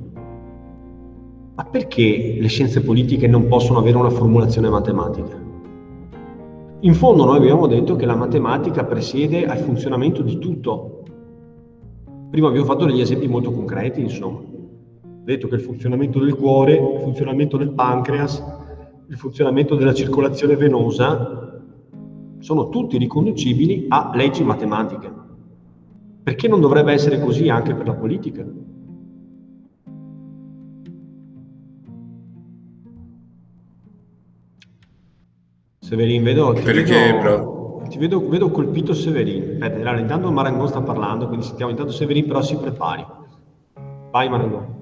Ma 1.56 1.63
perché 1.63 2.38
le 2.40 2.48
scienze 2.48 2.82
politiche 2.82 3.28
non 3.28 3.48
possono 3.48 3.80
avere 3.80 3.98
una 3.98 4.12
formulazione 4.12 4.70
matematica? 4.70 5.46
In 6.82 6.94
fondo 6.94 7.26
noi 7.26 7.38
abbiamo 7.38 7.66
detto 7.66 7.96
che 7.96 8.06
la 8.06 8.16
matematica 8.16 8.84
presiede 8.84 9.48
al 9.48 9.58
funzionamento 9.58 10.22
di 10.22 10.38
tutto. 10.38 11.02
Prima 12.30 12.50
abbiamo 12.50 12.68
fatto 12.68 12.86
degli 12.86 13.02
esempi 13.02 13.28
molto 13.28 13.52
concreti, 13.52 14.02
insomma. 14.02 14.38
Ho 14.38 15.24
detto 15.24 15.48
che 15.48 15.56
il 15.56 15.62
funzionamento 15.62 16.20
del 16.20 16.36
cuore, 16.36 16.76
il 16.76 17.00
funzionamento 17.02 17.58
del 17.58 17.72
pancreas, 17.72 18.57
il 19.10 19.17
funzionamento 19.17 19.76
della 19.76 19.93
circolazione 19.93 20.56
venosa 20.56 21.62
sono 22.39 22.70
tutti 22.70 22.98
riconducibili 22.98 23.86
a 23.88 24.12
leggi 24.13 24.43
matematiche. 24.43 25.12
Perché 26.24 26.48
non 26.50 26.60
dovrebbe 26.60 26.91
essere 26.91 27.20
così 27.22 27.48
anche 27.48 27.74
per 27.74 27.88
la 27.88 27.93
politica? 27.93 28.46
Severin, 35.80 36.22
vedo, 36.22 36.52
ti, 36.52 36.63
Perché, 36.63 37.13
vedo, 37.13 37.84
ti 37.88 37.98
vedo, 37.98 38.28
vedo, 38.28 38.52
colpito 38.52 38.93
Severin. 38.93 39.63
Aspetta, 39.63 39.78
allora, 39.78 40.00
intanto 40.00 40.30
Marangon 40.34 40.67
sta 40.67 40.82
parlando, 40.82 41.28
quindi 41.28 41.46
sentiamo 41.46 41.72
intanto 41.72 41.93
Severin, 41.93 42.28
però 42.28 42.41
si 42.41 42.58
prepari. 42.58 43.06
Vai 44.12 44.28
Marangon. 44.28 44.76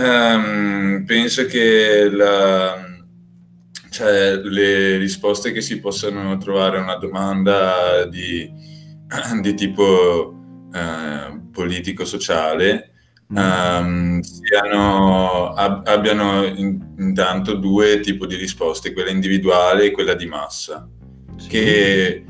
Um, 0.00 1.02
penso 1.06 1.46
che 1.46 2.08
la, 2.08 2.84
cioè, 3.90 4.36
le 4.36 4.96
risposte 4.96 5.50
che 5.50 5.60
si 5.60 5.80
possono 5.80 6.36
trovare 6.36 6.78
a 6.78 6.82
una 6.82 6.96
domanda 6.96 8.04
di, 8.04 8.48
di 9.40 9.54
tipo 9.54 10.34
uh, 10.72 11.50
politico-sociale 11.50 12.92
um, 13.30 14.20
siano, 14.20 15.52
ab- 15.54 15.86
abbiano 15.88 16.44
in- 16.44 16.94
intanto 16.98 17.54
due 17.54 17.98
tipi 17.98 18.26
di 18.28 18.36
risposte, 18.36 18.92
quella 18.92 19.10
individuale 19.10 19.86
e 19.86 19.90
quella 19.90 20.14
di 20.14 20.26
massa, 20.26 20.88
sì. 21.36 21.48
che 21.48 22.24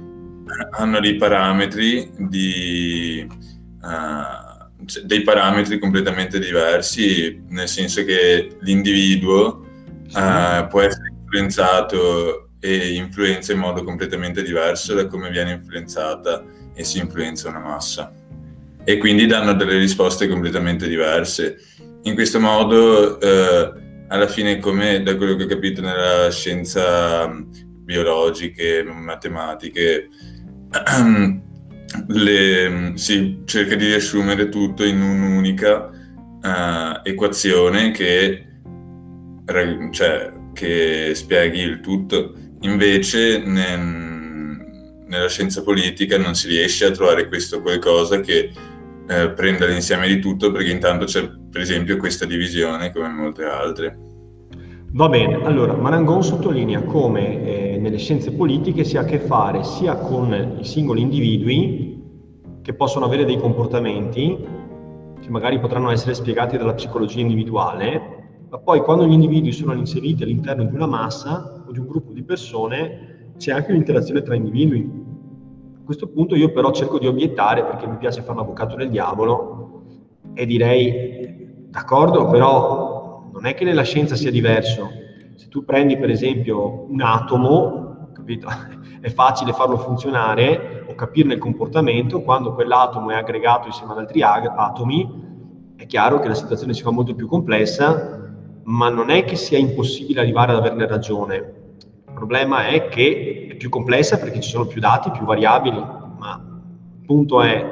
hanno 0.71 1.01
dei 1.01 1.17
parametri 1.17 2.11
di... 2.17 3.27
Uh, 3.83 4.48
dei 5.05 5.23
parametri 5.23 5.79
completamente 5.79 6.39
diversi, 6.39 7.43
nel 7.49 7.69
senso 7.69 8.05
che 8.05 8.57
l'individuo 8.61 9.65
sì. 10.07 10.19
uh, 10.19 10.67
può 10.69 10.81
essere 10.81 11.13
influenzato 11.21 12.51
e 12.61 12.95
influenza 12.95 13.53
in 13.53 13.59
modo 13.59 13.85
completamente 13.85 14.43
diverso 14.43 14.95
da 14.95 15.07
come 15.07 15.31
viene 15.31 15.53
influenzata 15.53 16.45
e 16.75 16.85
si 16.85 16.99
influenza 16.99 17.49
una 17.49 17.61
massa 17.61 18.13
e 18.89 18.97
quindi 18.97 19.27
danno 19.27 19.53
delle 19.53 19.77
risposte 19.77 20.29
completamente 20.29 20.89
diverse. 20.89 21.59
In 22.05 22.15
questo 22.15 22.41
modo, 22.41 23.21
eh, 23.21 23.73
alla 24.09 24.27
fine, 24.27 24.59
come 24.61 25.03
da 25.03 25.15
quello 25.15 25.37
che 25.37 25.45
ho 25.45 25.47
capito 25.47 25.83
nella 25.83 26.31
scienza 26.31 27.31
biologiche, 27.31 28.83
matematiche, 28.83 30.09
le, 32.09 32.93
si 32.95 33.43
cerca 33.45 33.75
di 33.75 33.87
riassumere 33.87 34.49
tutto 34.49 34.85
in 34.85 35.01
un'unica 35.01 35.91
uh, 35.91 37.01
equazione 37.03 37.91
che, 37.91 38.47
cioè, 39.91 40.33
che 40.53 41.13
spieghi 41.15 41.61
il 41.61 41.81
tutto. 41.81 42.35
Invece, 42.63 43.43
nel, 43.45 43.79
nella 45.07 45.29
scienza 45.29 45.63
politica 45.63 46.19
non 46.19 46.35
si 46.35 46.49
riesce 46.49 46.85
a 46.85 46.91
trovare 46.91 47.29
questo 47.29 47.61
qualcosa 47.63 48.21
che 48.21 48.51
eh, 49.09 49.31
prendere 49.31 49.73
l'insieme 49.73 50.07
di 50.07 50.19
tutto 50.19 50.53
perché 50.53 50.71
intanto 50.71 51.07
c'è 51.07 51.27
per 51.51 51.63
esempio 51.63 51.97
questa 51.97 52.27
divisione 52.27 52.93
come 52.93 53.09
molte 53.09 53.45
altre. 53.45 53.97
Va 54.91 55.09
bene, 55.09 55.45
allora 55.45 55.75
Marangon 55.75 56.23
sottolinea 56.23 56.83
come 56.83 57.45
eh, 57.45 57.58
nelle 57.79 57.99
scienze 57.99 58.33
politiche 58.33 58.85
si 58.85 58.97
ha 58.97 59.03
a 59.03 59.05
che 59.05 59.19
fare 59.19 59.65
sia 59.65 59.97
con 59.97 60.57
i 60.59 60.65
singoli 60.65 61.01
individui 61.01 62.03
che 62.63 62.75
possono 62.75 63.05
avere 63.05 63.25
dei 63.25 63.39
comportamenti 63.39 64.37
che 65.21 65.31
magari 65.31 65.59
potranno 65.59 65.91
essere 65.91 66.15
spiegati 66.15 66.57
dalla 66.57 66.75
psicologia 66.75 67.21
individuale, 67.21 68.03
ma 68.51 68.59
poi 68.59 68.81
quando 68.81 69.07
gli 69.07 69.13
individui 69.13 69.53
sono 69.53 69.73
inseriti 69.75 70.23
all'interno 70.23 70.65
di 70.65 70.75
una 70.75 70.87
massa 70.87 71.65
o 71.67 71.73
di 71.73 71.79
un 71.79 71.87
gruppo 71.87 72.13
di 72.13 72.23
persone 72.23 73.33
c'è 73.37 73.53
anche 73.53 73.71
un'interazione 73.71 74.23
tra 74.23 74.35
individui 74.35 75.07
questo 75.89 76.09
punto 76.09 76.35
io 76.35 76.53
però 76.53 76.71
cerco 76.71 76.99
di 76.99 77.07
obiettare 77.07 77.65
perché 77.65 77.87
mi 77.87 77.97
piace 77.97 78.21
fare 78.21 78.37
l'avvocato 78.37 78.77
del 78.77 78.91
diavolo 78.91 79.85
e 80.35 80.45
direi 80.45 81.67
d'accordo, 81.71 82.27
però 82.29 83.31
non 83.33 83.47
è 83.47 83.55
che 83.55 83.65
nella 83.65 83.85
scienza 83.85 84.15
sia 84.15 84.31
diverso. 84.31 84.91
Se 85.39 85.49
tu 85.49 85.65
prendi 85.65 85.97
per 85.97 86.11
esempio 86.11 86.87
un 86.91 87.01
atomo, 87.01 88.11
capito? 88.13 88.49
È 89.01 89.09
facile 89.11 89.53
farlo 89.53 89.79
funzionare 89.79 90.85
o 90.89 90.95
capirne 90.95 91.35
il 91.35 91.41
comportamento 91.41 92.23
quando 92.23 92.53
quell'atomo 92.53 93.11
è 93.11 93.15
aggregato 93.15 93.69
insieme 93.69 93.93
ad 93.93 93.99
altri 93.99 94.23
atomi, 94.23 95.73
è 95.77 95.87
chiaro 95.87 96.19
che 96.19 96.27
la 96.27 96.35
situazione 96.35 96.75
si 96.75 96.83
fa 96.83 96.91
molto 96.91 97.15
più 97.15 97.29
complessa, 97.29 98.29
ma 98.65 98.89
non 98.89 99.11
è 99.11 99.25
che 99.25 99.37
sia 99.37 99.57
impossibile 99.57 100.21
arrivare 100.21 100.51
ad 100.51 100.59
averne 100.59 100.89
ragione 100.89 101.57
problema 102.19 102.67
è 102.67 102.89
che 102.89 103.47
è 103.51 103.55
più 103.55 103.69
complessa 103.69 104.19
perché 104.19 104.41
ci 104.41 104.51
sono 104.51 104.67
più 104.67 104.81
dati, 104.81 105.13
più 105.13 105.25
variabili, 105.25 105.79
ma 105.79 106.43
il 106.99 107.07
punto 107.07 107.41
è, 107.43 107.65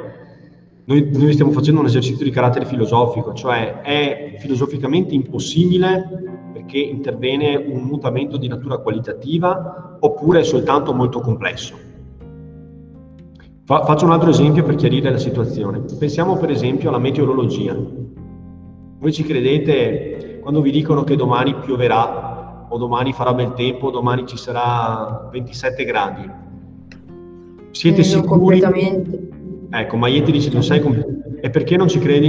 noi, 0.85 1.11
noi 1.13 1.33
stiamo 1.33 1.51
facendo 1.51 1.81
un 1.81 1.87
esercizio 1.87 2.25
di 2.25 2.31
carattere 2.31 2.65
filosofico, 2.65 3.35
cioè 3.35 3.81
è 3.81 4.37
filosoficamente 4.39 5.15
impossibile 5.15 6.36
perché 6.67 6.79
interviene 6.79 7.55
un 7.55 7.83
mutamento 7.85 8.37
di 8.37 8.49
natura 8.49 8.79
qualitativa 8.79 9.97
oppure 10.01 10.41
è 10.41 10.43
soltanto 10.43 10.93
molto 10.93 11.21
complesso. 11.21 11.75
Fa, 13.65 13.85
faccio 13.85 14.05
un 14.05 14.11
altro 14.11 14.31
esempio 14.31 14.65
per 14.65 14.75
chiarire 14.75 15.11
la 15.11 15.19
situazione. 15.19 15.85
Pensiamo 15.97 16.37
per 16.37 16.51
esempio 16.51 16.89
alla 16.89 16.99
meteorologia. 16.99 17.77
Voi 18.99 19.13
ci 19.13 19.23
credete 19.23 20.41
quando 20.43 20.61
vi 20.61 20.73
dicono 20.73 21.05
che 21.05 21.15
domani 21.15 21.55
pioverà 21.55 22.67
o 22.69 22.79
domani 22.79 23.13
farà 23.13 23.33
bel 23.33 23.55
tempo, 23.55 23.91
domani 23.91 24.27
ci 24.27 24.37
sarà 24.37 25.29
27 25.31 25.85
gradi. 25.85 26.31
Siete 27.71 28.01
eh, 28.01 28.05
sicuri? 28.05 28.61
completamente. 28.61 29.29
Ecco, 29.71 29.97
Maietti 29.97 30.33
dice 30.33 30.51
non 30.53 30.65
sai 30.65 30.81
come... 30.81 31.15
E 31.41 31.51
perché 31.51 31.77
non 31.77 31.87
ci 31.87 32.01
credi? 32.01 32.29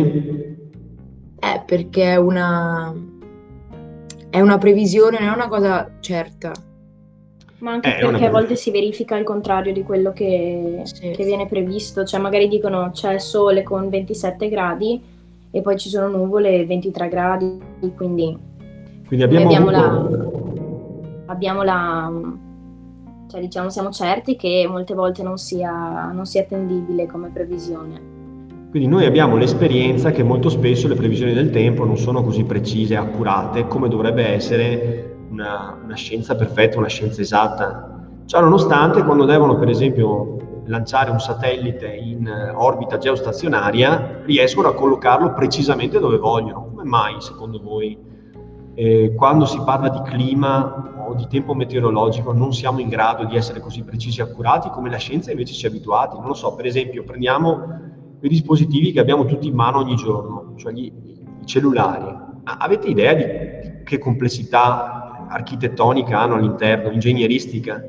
Eh, 1.40 1.64
perché 1.66 2.04
è 2.04 2.16
una... 2.18 2.94
è 4.38 4.42
una 4.42 4.58
previsione, 4.58 5.20
non 5.20 5.30
è 5.30 5.34
una 5.34 5.48
cosa 5.48 5.90
certa. 6.00 6.52
Ma 7.60 7.72
anche 7.72 7.98
eh, 7.98 8.06
perché 8.06 8.26
a 8.26 8.30
volte 8.30 8.56
si 8.56 8.70
verifica 8.70 9.18
il 9.18 9.24
contrario 9.24 9.74
di 9.74 9.84
quello 9.84 10.14
che, 10.14 10.82
sì. 10.84 11.10
che, 11.10 11.26
viene 11.26 11.48
previsto, 11.48 12.04
cioè 12.04 12.20
magari 12.20 12.48
dicono 12.48 12.92
c'è 12.92 13.18
sole 13.18 13.64
con 13.64 13.90
27 13.90 14.48
gradi 14.48 15.02
e 15.50 15.62
poi 15.62 15.78
ci 15.78 15.90
sono 15.90 16.08
nuvole 16.08 16.66
23 16.66 17.08
gradi, 17.10 17.60
quindi 17.96 18.38
quindi 19.08 19.24
abbiamo, 19.24 19.46
abbiamo 19.46 19.70
la, 19.72 20.10
abbiamo 21.28 21.64
la 21.64 22.12
cioè 23.30 23.42
diciamo 23.42 23.70
siamo 23.70 23.90
certi 23.90 24.36
che 24.36 24.66
molte 24.70 24.94
volte 24.94 25.24
non 25.24 25.38
sia, 25.38 26.12
non 26.12 26.26
sia 26.26 26.42
attendibile 26.42 27.08
come 27.08 27.30
previsione. 27.30 28.17
Quindi 28.70 28.90
noi 28.90 29.06
abbiamo 29.06 29.38
l'esperienza 29.38 30.12
che 30.12 30.24
molto 30.24 30.50
spesso 30.50 30.90
le 30.90 30.96
previsioni 30.96 31.34
del 31.34 31.52
tempo 31.52 31.86
non 31.86 31.98
sono 31.98 32.22
così 32.22 32.44
precise 32.44 32.96
e 32.96 32.98
accurate 32.98 33.66
come 33.68 33.88
dovrebbe 33.88 34.28
essere 34.28 35.16
una, 35.30 35.80
una 35.82 35.96
scienza 35.96 36.36
perfetta, 36.36 36.78
una 36.78 36.90
scienza 36.90 37.22
esatta. 37.22 38.08
Ciò 38.26 38.42
nonostante 38.42 39.04
quando 39.04 39.24
devono 39.24 39.58
per 39.58 39.70
esempio 39.70 40.62
lanciare 40.66 41.12
un 41.12 41.20
satellite 41.20 41.88
in 41.88 42.30
orbita 42.56 42.98
geostazionaria 42.98 44.22
riescono 44.26 44.68
a 44.68 44.74
collocarlo 44.74 45.32
precisamente 45.32 46.00
dove 46.00 46.18
vogliono. 46.18 46.68
Come 46.70 46.84
mai 46.84 47.22
secondo 47.22 47.62
voi 47.62 47.98
eh, 48.80 49.14
quando 49.16 49.46
si 49.46 49.60
parla 49.66 49.90
di 49.90 50.02
clima 50.04 51.06
o 51.08 51.16
di 51.16 51.26
tempo 51.28 51.56
meteorologico 51.56 52.32
non 52.32 52.54
siamo 52.54 52.80
in 52.80 52.90
grado 52.90 53.24
di 53.24 53.36
essere 53.36 53.60
così 53.60 53.82
precisi 53.82 54.20
e 54.20 54.24
accurati 54.24 54.70
come 54.70 54.90
la 54.90 54.98
scienza 54.98 55.32
invece 55.32 55.54
ci 55.54 55.66
è 55.66 55.70
abituati. 55.70 56.18
Non 56.18 56.28
lo 56.28 56.34
so, 56.34 56.54
per 56.54 56.66
esempio 56.66 57.04
prendiamo 57.04 57.77
quei 58.20 58.30
dispositivi 58.30 58.92
che 58.92 59.00
abbiamo 59.00 59.26
tutti 59.26 59.48
in 59.48 59.56
mano 59.56 59.78
ogni 59.78 59.96
giorno, 59.96 60.54
cioè 60.56 60.74
gli, 60.74 60.92
i 61.42 61.46
cellulari. 61.46 62.26
Avete 62.44 62.88
idea 62.88 63.14
di 63.14 63.26
che 63.84 63.98
complessità 64.00 65.28
architettonica 65.30 66.20
hanno 66.20 66.36
all'interno, 66.36 66.92
ingegneristica? 66.92 67.84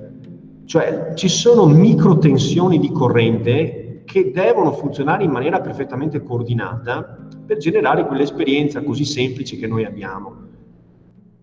Cioè 0.64 1.14
ci 1.14 1.28
sono 1.28 1.66
microtensioni 1.66 2.78
di 2.78 2.90
corrente 2.90 4.02
che 4.04 4.30
devono 4.32 4.72
funzionare 4.72 5.24
in 5.24 5.30
maniera 5.30 5.60
perfettamente 5.60 6.22
coordinata 6.22 7.26
per 7.46 7.56
generare 7.58 8.06
quell'esperienza 8.06 8.82
così 8.82 9.04
semplice 9.04 9.56
che 9.56 9.66
noi 9.66 9.84
abbiamo 9.84 10.46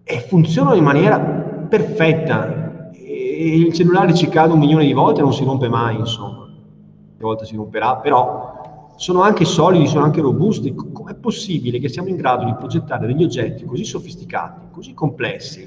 e 0.04 0.20
funzionano 0.20 0.76
in 0.76 0.84
maniera 0.84 1.20
perfetta. 1.20 2.92
E 2.92 3.58
il 3.58 3.74
cellulare 3.74 4.14
ci 4.14 4.30
cade 4.30 4.54
un 4.54 4.60
milione 4.60 4.86
di 4.86 4.94
volte 4.94 5.20
e 5.20 5.24
non 5.24 5.34
si 5.34 5.44
rompe 5.44 5.68
mai, 5.68 5.98
insomma. 5.98 6.44
Una 6.44 6.54
volta 7.18 7.44
si 7.44 7.56
romperà, 7.56 7.98
però 7.98 8.55
sono 8.96 9.22
anche 9.22 9.46
solidi, 9.46 9.88
sono 9.88 10.04
anche 10.04 10.22
robusti. 10.22 10.74
Com'è 10.74 11.16
possibile 11.16 11.80
che 11.80 11.90
siamo 11.90 12.10
in 12.10 12.16
grado 12.16 12.46
di 12.46 12.54
progettare 12.54 13.08
degli 13.08 13.24
oggetti 13.24 13.66
così 13.66 13.84
sofisticati, 13.84 14.68
così 14.72 14.94
complessi, 14.94 15.62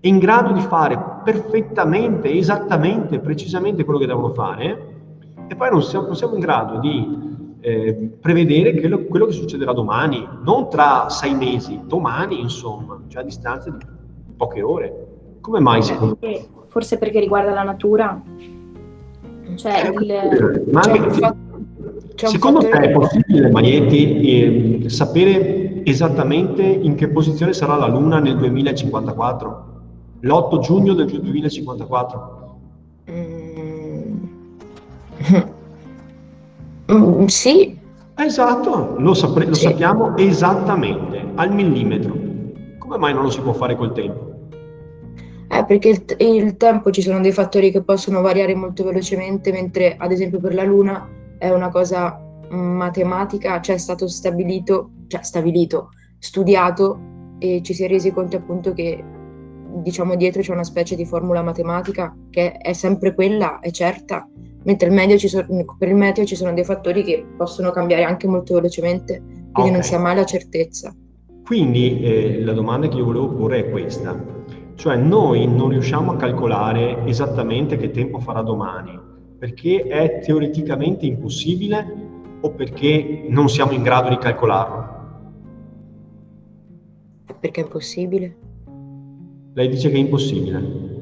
e 0.00 0.08
in 0.08 0.18
grado 0.18 0.52
di 0.52 0.60
fare 0.60 1.20
perfettamente, 1.24 2.30
esattamente, 2.30 3.18
precisamente 3.18 3.84
quello 3.84 3.98
che 3.98 4.06
devono 4.06 4.32
fare, 4.32 4.94
e 5.48 5.54
poi 5.54 5.70
non 5.70 5.82
siamo, 5.82 6.06
non 6.06 6.16
siamo 6.16 6.34
in 6.34 6.40
grado 6.40 6.78
di 6.78 7.34
eh, 7.60 7.94
prevedere 8.20 8.78
quello, 8.78 9.04
quello, 9.04 9.26
che 9.26 9.32
succederà 9.32 9.72
domani, 9.72 10.26
non 10.44 10.68
tra 10.68 11.08
sei 11.08 11.34
mesi, 11.34 11.80
domani 11.84 12.40
insomma, 12.40 13.00
cioè 13.08 13.22
a 13.22 13.24
distanza 13.24 13.70
di 13.70 13.78
poche 14.36 14.62
ore. 14.62 15.06
Come 15.40 15.60
mai 15.60 15.82
secondo 15.82 16.16
te? 16.16 16.46
Forse 16.68 16.98
perché 16.98 17.20
riguarda 17.20 17.52
la 17.52 17.62
natura? 17.62 18.20
Cioè, 19.54 19.86
eh, 19.86 20.04
il... 20.04 20.64
Ma 20.72 20.80
anche, 20.80 21.12
cioè, 21.12 21.34
secondo 22.16 22.60
te 22.60 22.70
è 22.70 22.90
possibile, 22.90 23.50
Maietti, 23.50 24.82
eh, 24.84 24.88
sapere 24.88 25.84
esattamente 25.84 26.62
in 26.62 26.94
che 26.94 27.08
posizione 27.08 27.52
sarà 27.52 27.76
la 27.76 27.86
Luna 27.86 28.18
nel 28.18 28.36
2054? 28.36 29.74
L'8 30.20 30.58
giugno 30.60 30.94
del 30.94 31.06
2054? 31.06 32.58
Mm. 33.10 34.14
Mm, 36.88 37.24
sì. 37.26 37.76
Esatto, 38.14 38.94
lo, 38.98 39.12
sapre- 39.12 39.46
lo 39.46 39.54
sì. 39.54 39.62
sappiamo 39.62 40.16
esattamente, 40.16 41.20
al 41.34 41.52
millimetro. 41.52 42.16
Come 42.78 42.96
mai 42.96 43.12
non 43.12 43.24
lo 43.24 43.30
si 43.30 43.40
può 43.40 43.52
fare 43.52 43.74
col 43.74 43.92
tempo? 43.92 44.34
Eh, 45.48 45.64
perché 45.64 45.88
il, 45.88 46.04
t- 46.04 46.16
il, 46.20 46.56
tempo 46.56 46.90
ci 46.90 47.02
sono 47.02 47.20
dei 47.20 47.32
fattori 47.32 47.72
che 47.72 47.82
possono 47.82 48.20
variare 48.20 48.54
molto 48.54 48.84
velocemente, 48.84 49.50
mentre 49.50 49.96
ad 49.98 50.12
esempio 50.12 50.38
per 50.38 50.54
la 50.54 50.62
Luna 50.62 51.08
è 51.38 51.50
una 51.50 51.68
cosa 51.68 52.20
matematica, 52.50 53.60
cioè 53.60 53.76
è 53.76 53.78
stato 53.78 54.06
stabilito, 54.08 54.90
cioè 55.08 55.22
stabilito, 55.22 55.90
studiato 56.18 56.98
e 57.38 57.60
ci 57.62 57.74
si 57.74 57.84
è 57.84 57.88
resi 57.88 58.12
conto 58.12 58.36
appunto 58.36 58.72
che 58.72 59.04
diciamo 59.82 60.16
dietro 60.16 60.40
c'è 60.40 60.52
una 60.52 60.64
specie 60.64 60.96
di 60.96 61.04
formula 61.04 61.42
matematica 61.42 62.14
che 62.30 62.52
è 62.52 62.72
sempre 62.72 63.14
quella, 63.14 63.58
è 63.60 63.70
certa, 63.70 64.26
mentre 64.64 64.88
il 64.88 65.20
so- 65.20 65.46
per 65.78 65.88
il 65.88 65.94
meteo 65.94 66.24
ci 66.24 66.36
sono 66.36 66.52
dei 66.52 66.64
fattori 66.64 67.02
che 67.02 67.24
possono 67.36 67.70
cambiare 67.70 68.04
anche 68.04 68.26
molto 68.26 68.54
velocemente, 68.54 69.18
quindi 69.18 69.52
okay. 69.52 69.72
non 69.72 69.82
si 69.82 69.94
ha 69.94 69.98
mai 69.98 70.16
la 70.16 70.24
certezza. 70.24 70.94
Quindi 71.44 72.00
eh, 72.00 72.42
la 72.42 72.52
domanda 72.52 72.88
che 72.88 72.96
io 72.96 73.04
volevo 73.04 73.28
porre 73.28 73.66
è 73.66 73.70
questa, 73.70 74.20
cioè 74.74 74.96
noi 74.96 75.46
non 75.46 75.68
riusciamo 75.68 76.12
a 76.12 76.16
calcolare 76.16 77.04
esattamente 77.06 77.76
che 77.76 77.90
tempo 77.90 78.18
farà 78.18 78.42
domani, 78.42 78.98
perché 79.38 79.82
è 79.82 80.20
teoreticamente 80.20 81.06
impossibile 81.06 82.04
o 82.40 82.50
perché 82.52 83.26
non 83.28 83.48
siamo 83.48 83.72
in 83.72 83.82
grado 83.82 84.08
di 84.08 84.18
calcolarlo? 84.18 84.94
Perché 87.40 87.60
è 87.60 87.64
impossibile. 87.64 88.36
Lei 89.52 89.68
dice 89.68 89.90
che 89.90 89.96
è 89.96 89.98
impossibile. 89.98 90.95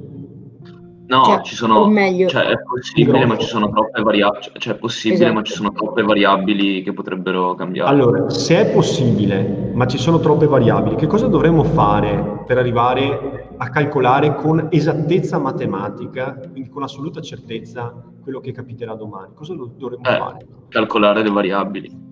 No, 1.14 1.24
cioè, 1.24 1.42
ci 1.42 1.54
sono, 1.54 1.86
meglio, 1.86 2.28
cioè 2.28 2.46
è 2.46 2.60
possibile, 2.60 3.24
ma 3.24 3.36
ci 3.36 3.46
sono 3.46 3.70
troppe 3.70 4.02
variabili, 4.02 4.50
cioè 4.58 4.74
è 4.74 4.76
possibile, 4.76 5.14
esatto. 5.14 5.34
ma 5.34 5.42
ci 5.42 5.52
sono 5.52 5.72
troppe 5.72 6.02
variabili 6.02 6.82
che 6.82 6.92
potrebbero 6.92 7.54
cambiare. 7.54 7.88
Allora, 7.88 8.28
se 8.30 8.60
è 8.60 8.72
possibile, 8.72 9.70
ma 9.72 9.86
ci 9.86 9.98
sono 9.98 10.18
troppe 10.18 10.46
variabili, 10.46 10.96
che 10.96 11.06
cosa 11.06 11.28
dovremmo 11.28 11.62
fare 11.62 12.42
per 12.46 12.58
arrivare 12.58 13.48
a 13.56 13.70
calcolare 13.70 14.34
con 14.34 14.68
esattezza 14.70 15.38
matematica, 15.38 16.34
quindi 16.50 16.68
con 16.68 16.82
assoluta 16.82 17.20
certezza, 17.20 17.94
quello 18.20 18.40
che 18.40 18.50
capiterà 18.50 18.94
domani? 18.94 19.34
Cosa 19.34 19.54
dovremmo 19.54 20.02
eh, 20.02 20.16
fare? 20.16 20.46
Calcolare 20.68 21.22
le 21.22 21.30
variabili. 21.30 22.02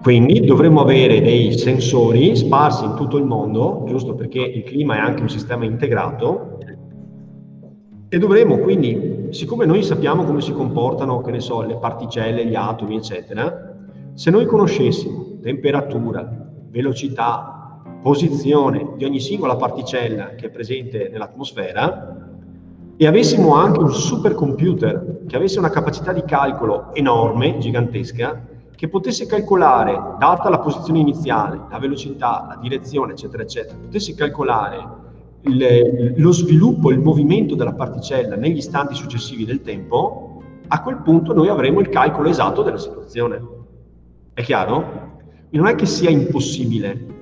Quindi 0.00 0.40
dovremmo 0.40 0.82
avere 0.82 1.22
dei 1.22 1.56
sensori 1.56 2.36
sparsi 2.36 2.84
in 2.84 2.94
tutto 2.94 3.16
il 3.16 3.24
mondo, 3.24 3.84
giusto 3.86 4.14
perché 4.14 4.38
il 4.38 4.62
clima 4.62 4.96
è 4.96 4.98
anche 4.98 5.22
un 5.22 5.30
sistema 5.30 5.64
integrato, 5.64 6.58
e 8.08 8.18
dovremo 8.18 8.58
quindi, 8.58 9.28
siccome 9.30 9.64
noi 9.66 9.82
sappiamo 9.82 10.24
come 10.24 10.40
si 10.40 10.52
comportano, 10.52 11.20
che 11.20 11.30
ne 11.30 11.40
so, 11.40 11.62
le 11.62 11.76
particelle, 11.76 12.46
gli 12.46 12.54
atomi, 12.54 12.96
eccetera, 12.96 13.74
se 14.14 14.30
noi 14.30 14.46
conoscessimo 14.46 15.38
temperatura, 15.42 16.30
velocità, 16.70 17.80
posizione 18.00 18.92
di 18.96 19.04
ogni 19.04 19.18
singola 19.18 19.56
particella 19.56 20.34
che 20.34 20.46
è 20.46 20.50
presente 20.50 21.08
nell'atmosfera 21.08 22.16
e 22.96 23.06
avessimo 23.06 23.54
anche 23.54 23.80
un 23.80 23.92
supercomputer 23.92 25.22
che 25.26 25.36
avesse 25.36 25.58
una 25.58 25.70
capacità 25.70 26.12
di 26.12 26.22
calcolo 26.24 26.94
enorme, 26.94 27.58
gigantesca, 27.58 28.46
che 28.76 28.88
potesse 28.88 29.26
calcolare, 29.26 30.16
data 30.18 30.48
la 30.48 30.58
posizione 30.58 30.98
iniziale, 30.98 31.60
la 31.70 31.78
velocità, 31.78 32.46
la 32.48 32.58
direzione, 32.60 33.12
eccetera, 33.12 33.42
eccetera, 33.42 33.78
potesse 33.78 34.14
calcolare 34.14 35.02
il, 35.44 36.14
lo 36.16 36.32
sviluppo, 36.32 36.90
il 36.90 37.00
movimento 37.00 37.54
della 37.54 37.74
particella 37.74 38.36
negli 38.36 38.56
istanti 38.58 38.94
successivi 38.94 39.44
del 39.44 39.62
tempo, 39.62 40.42
a 40.68 40.82
quel 40.82 41.02
punto 41.02 41.34
noi 41.34 41.48
avremo 41.48 41.80
il 41.80 41.88
calcolo 41.88 42.28
esatto 42.28 42.62
della 42.62 42.78
situazione. 42.78 43.40
È 44.32 44.42
chiaro? 44.42 45.12
Non 45.50 45.66
è 45.66 45.74
che 45.74 45.86
sia 45.86 46.10
impossibile, 46.10 47.12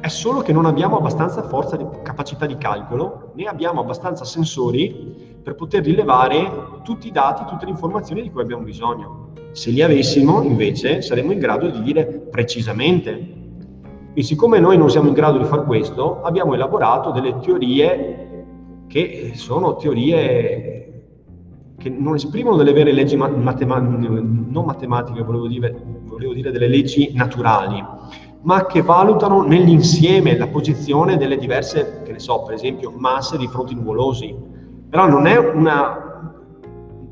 è 0.00 0.08
solo 0.08 0.40
che 0.40 0.52
non 0.52 0.64
abbiamo 0.64 0.96
abbastanza 0.96 1.42
forza 1.42 1.76
di 1.76 1.84
capacità 2.02 2.46
di 2.46 2.56
calcolo, 2.56 3.32
né 3.34 3.44
abbiamo 3.44 3.80
abbastanza 3.80 4.24
sensori 4.24 5.38
per 5.42 5.54
poter 5.54 5.82
rilevare 5.82 6.80
tutti 6.84 7.08
i 7.08 7.10
dati, 7.10 7.44
tutte 7.46 7.64
le 7.64 7.72
informazioni 7.72 8.22
di 8.22 8.30
cui 8.30 8.42
abbiamo 8.42 8.62
bisogno. 8.62 9.32
Se 9.52 9.70
li 9.70 9.82
avessimo, 9.82 10.42
invece, 10.42 11.02
saremmo 11.02 11.32
in 11.32 11.38
grado 11.38 11.68
di 11.68 11.82
dire 11.82 12.06
precisamente 12.06 13.39
e 14.12 14.22
siccome 14.22 14.58
noi 14.58 14.76
non 14.76 14.90
siamo 14.90 15.08
in 15.08 15.14
grado 15.14 15.38
di 15.38 15.44
fare 15.44 15.64
questo, 15.64 16.22
abbiamo 16.22 16.54
elaborato 16.54 17.10
delle 17.10 17.38
teorie 17.38 18.44
che 18.86 19.32
sono 19.34 19.76
teorie 19.76 20.80
che 21.76 21.88
non 21.88 22.14
esprimono 22.14 22.56
delle 22.56 22.72
vere 22.72 22.92
leggi 22.92 23.16
matema- 23.16 23.78
non 23.78 24.64
matematiche, 24.64 25.22
volevo 25.22 25.46
dire, 25.46 25.74
volevo 26.04 26.34
dire 26.34 26.50
delle 26.50 26.68
leggi 26.68 27.12
naturali, 27.14 27.82
ma 28.42 28.66
che 28.66 28.82
valutano 28.82 29.42
nell'insieme 29.42 30.36
la 30.36 30.48
posizione 30.48 31.16
delle 31.16 31.38
diverse, 31.38 32.02
che 32.04 32.12
ne 32.12 32.18
so, 32.18 32.42
per 32.42 32.54
esempio, 32.54 32.92
masse 32.94 33.38
di 33.38 33.46
fronti 33.46 33.74
nuvolosi. 33.74 34.36
Però 34.90 35.08
non 35.08 35.26
è 35.26 35.38
una 35.38 36.08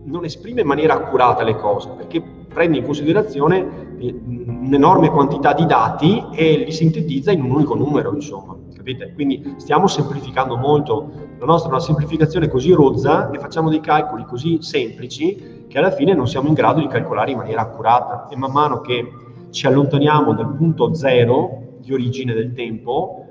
non 0.05 0.25
esprime 0.25 0.63
in 0.63 0.67
maniera 0.67 0.95
accurata 0.95 1.45
le 1.45 1.57
cose, 1.57 1.91
perché 1.97 2.23
prende 2.49 2.79
in 2.79 2.85
considerazione 2.85 3.87
un'enorme 3.99 5.11
quantità 5.11 5.53
di 5.53 5.67
dati 5.67 6.25
e 6.33 6.65
li 6.65 6.73
sintetizza 6.73 7.31
in 7.31 7.43
un 7.43 7.51
unico 7.51 7.75
numero, 7.75 8.15
insomma, 8.15 8.57
capite? 8.75 9.13
Quindi 9.13 9.55
stiamo 9.57 9.87
semplificando 9.87 10.57
molto, 10.57 11.11
la 11.39 11.47
nostra 11.47 11.71
è 11.71 11.73
una 11.73 11.83
semplificazione 11.83 12.49
così 12.49 12.73
rozza 12.73 13.31
e 13.31 13.39
facciamo 13.39 13.71
dei 13.71 13.81
calcoli 13.81 14.25
così 14.25 14.59
semplici 14.61 15.67
che 15.69 15.79
alla 15.79 15.91
fine 15.91 16.15
non 16.15 16.27
siamo 16.27 16.49
in 16.49 16.55
grado 16.55 16.81
di 16.81 16.87
calcolare 16.87 17.31
in 17.31 17.37
maniera 17.37 17.63
accurata 17.63 18.29
e 18.29 18.37
man 18.37 18.53
mano 18.53 18.81
che 18.81 19.13
ci 19.51 19.67
allontaniamo 19.67 20.33
dal 20.35 20.55
punto 20.55 20.95
zero 20.95 21.77
di 21.81 21.93
origine 21.93 22.35
del 22.35 22.53
tempo, 22.53 23.25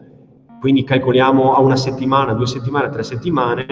quindi 0.60 0.84
calcoliamo 0.84 1.54
a 1.54 1.62
una 1.62 1.76
settimana, 1.76 2.34
due 2.34 2.48
settimane, 2.48 2.90
tre 2.90 3.04
settimane, 3.04 3.66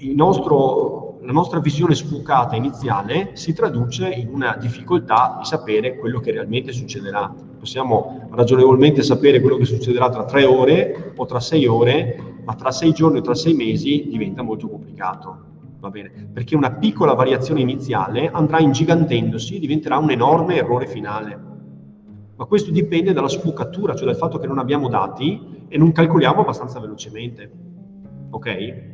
il 0.00 0.14
nostro 0.14 1.09
la 1.22 1.32
nostra 1.32 1.60
visione 1.60 1.94
sfocata 1.94 2.56
iniziale 2.56 3.30
si 3.34 3.52
traduce 3.52 4.08
in 4.08 4.28
una 4.32 4.56
difficoltà 4.58 5.36
di 5.38 5.44
sapere 5.44 5.96
quello 5.96 6.18
che 6.18 6.32
realmente 6.32 6.72
succederà. 6.72 7.32
Possiamo 7.58 8.28
ragionevolmente 8.30 9.02
sapere 9.02 9.40
quello 9.40 9.56
che 9.56 9.66
succederà 9.66 10.08
tra 10.08 10.24
tre 10.24 10.44
ore 10.44 11.12
o 11.14 11.26
tra 11.26 11.38
sei 11.40 11.66
ore, 11.66 12.40
ma 12.42 12.54
tra 12.54 12.70
sei 12.70 12.92
giorni 12.92 13.18
o 13.18 13.20
tra 13.20 13.34
sei 13.34 13.52
mesi 13.52 14.08
diventa 14.08 14.42
molto 14.42 14.66
complicato. 14.68 15.48
Va 15.78 15.90
bene? 15.90 16.30
Perché 16.32 16.56
una 16.56 16.72
piccola 16.72 17.12
variazione 17.12 17.60
iniziale 17.60 18.30
andrà 18.30 18.58
ingigantendosi 18.58 19.56
e 19.56 19.60
diventerà 19.60 19.98
un 19.98 20.10
enorme 20.10 20.56
errore 20.56 20.86
finale. 20.86 21.48
Ma 22.34 22.44
questo 22.46 22.70
dipende 22.70 23.12
dalla 23.12 23.28
sfocatura, 23.28 23.94
cioè 23.94 24.06
dal 24.06 24.16
fatto 24.16 24.38
che 24.38 24.46
non 24.46 24.58
abbiamo 24.58 24.88
dati 24.88 25.66
e 25.68 25.76
non 25.76 25.92
calcoliamo 25.92 26.40
abbastanza 26.40 26.80
velocemente. 26.80 27.50
Ok? 28.30 28.89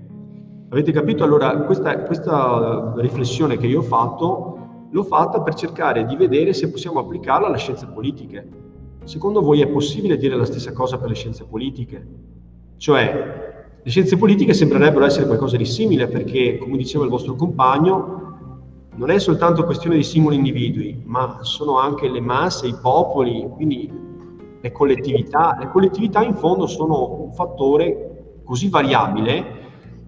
Avete 0.69 0.91
capito? 0.91 1.23
Allora, 1.23 1.59
questa, 1.59 2.01
questa 2.01 2.95
riflessione 2.97 3.57
che 3.57 3.69
io 3.69 3.79
ho 3.79 3.83
fatto, 3.83 4.89
l'ho 4.91 5.03
fatta 5.05 5.41
per 5.41 5.55
cercare 5.55 6.05
di 6.07 6.17
vedere 6.17 6.53
se 6.53 6.71
possiamo 6.71 6.99
applicarla 6.99 7.47
alle 7.47 7.59
scienze 7.59 7.87
politiche. 7.87 8.49
Secondo 9.05 9.43
voi 9.43 9.61
è 9.61 9.69
possibile 9.69 10.17
dire 10.17 10.35
la 10.35 10.45
stessa 10.45 10.73
cosa 10.73 10.99
per 10.99 11.09
le 11.09 11.15
scienze 11.15 11.45
politiche? 11.45 12.07
Cioè, 12.79 13.81
le 13.81 13.91
scienze 13.91 14.17
politiche 14.17 14.55
sembrerebbero 14.55 15.05
essere 15.05 15.27
qualcosa 15.27 15.57
di 15.57 15.65
simile 15.65 16.09
perché, 16.09 16.59
come 16.59 16.77
diceva 16.77 17.05
il 17.05 17.11
vostro 17.11 17.37
compagno, 17.37 18.25
non 18.97 19.11
è 19.11 19.19
soltanto 19.21 19.65
questione 19.65 19.95
di 19.95 20.03
singoli 20.03 20.35
individui, 20.35 21.01
ma 21.05 21.39
sono 21.43 21.79
anche 21.79 22.09
le 22.09 22.21
masse, 22.21 22.67
i 22.67 22.75
popoli, 22.83 23.49
quindi 23.55 23.89
le 24.61 24.73
collettività. 24.73 25.57
Le 25.61 25.69
collettività 25.69 26.25
in 26.25 26.35
fondo 26.35 26.67
sono 26.67 27.23
un 27.23 27.33
fattore 27.33 28.41
così 28.43 28.69
variabile 28.69 29.56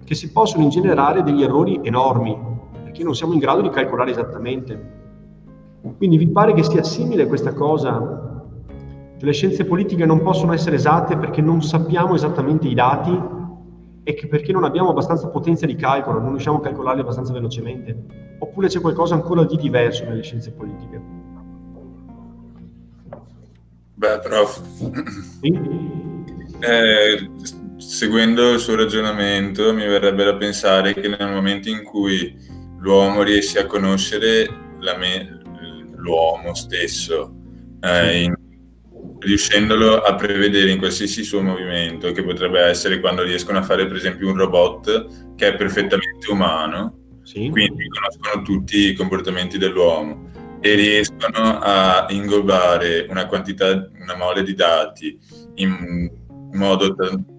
che 0.08 0.14
si 0.14 0.32
possono 0.32 0.62
ingenerare 0.62 1.22
degli 1.22 1.42
errori 1.42 1.80
enormi, 1.82 2.34
perché 2.82 3.04
non 3.04 3.14
siamo 3.14 3.34
in 3.34 3.40
grado 3.40 3.60
di 3.60 3.68
calcolare 3.68 4.10
esattamente. 4.10 4.96
Quindi 5.98 6.16
vi 6.16 6.28
pare 6.28 6.54
che 6.54 6.62
sia 6.62 6.82
simile 6.82 7.26
questa 7.26 7.52
cosa? 7.52 8.46
Cioè, 9.18 9.26
le 9.26 9.32
scienze 9.32 9.66
politiche 9.66 10.06
non 10.06 10.22
possono 10.22 10.54
essere 10.54 10.76
esatte 10.76 11.18
perché 11.18 11.42
non 11.42 11.60
sappiamo 11.60 12.14
esattamente 12.14 12.66
i 12.68 12.72
dati 12.72 13.20
e 14.02 14.14
che 14.14 14.28
perché 14.28 14.50
non 14.50 14.64
abbiamo 14.64 14.88
abbastanza 14.88 15.28
potenza 15.28 15.66
di 15.66 15.74
calcolo, 15.74 16.20
non 16.20 16.30
riusciamo 16.30 16.56
a 16.56 16.60
calcolarli 16.62 17.02
abbastanza 17.02 17.34
velocemente? 17.34 18.04
Oppure 18.38 18.68
c'è 18.68 18.80
qualcosa 18.80 19.14
ancora 19.14 19.44
di 19.44 19.58
diverso 19.58 20.04
nelle 20.04 20.22
scienze 20.22 20.52
politiche? 20.52 21.02
Beh, 23.92 24.20
prof. 24.20 24.62
Sì? 25.40 25.50
Eh, 26.60 27.30
seguendo 27.78 28.52
il 28.52 28.58
suo 28.58 28.74
ragionamento, 28.74 29.72
mi 29.72 29.86
verrebbe 29.86 30.24
da 30.24 30.36
pensare 30.36 30.94
che 30.94 31.08
nel 31.08 31.30
momento 31.30 31.68
in 31.68 31.82
cui 31.84 32.36
l'uomo 32.80 33.22
riesce 33.22 33.58
a 33.58 33.66
conoscere 33.66 34.48
me- 34.98 35.40
l'uomo 35.96 36.54
stesso, 36.54 37.34
eh, 37.80 38.22
in, 38.22 38.34
riuscendolo 39.20 40.02
a 40.02 40.14
prevedere 40.14 40.70
in 40.70 40.78
qualsiasi 40.78 41.22
suo 41.22 41.42
movimento, 41.42 42.12
che 42.12 42.22
potrebbe 42.22 42.60
essere 42.60 43.00
quando 43.00 43.22
riescono 43.22 43.58
a 43.58 43.62
fare 43.62 43.86
per 43.86 43.96
esempio 43.96 44.28
un 44.28 44.36
robot 44.36 45.34
che 45.34 45.48
è 45.48 45.56
perfettamente 45.56 46.30
umano, 46.30 47.20
sì. 47.22 47.48
quindi 47.50 47.86
conoscono 47.88 48.42
tutti 48.42 48.88
i 48.88 48.94
comportamenti 48.94 49.58
dell'uomo 49.58 50.26
e 50.60 50.74
riescono 50.74 51.58
a 51.60 52.06
inglobare 52.10 53.06
una 53.08 53.26
quantità, 53.26 53.88
una 54.00 54.16
mole 54.16 54.42
di 54.42 54.54
dati 54.54 55.18
in 55.56 56.10
modo 56.52 56.94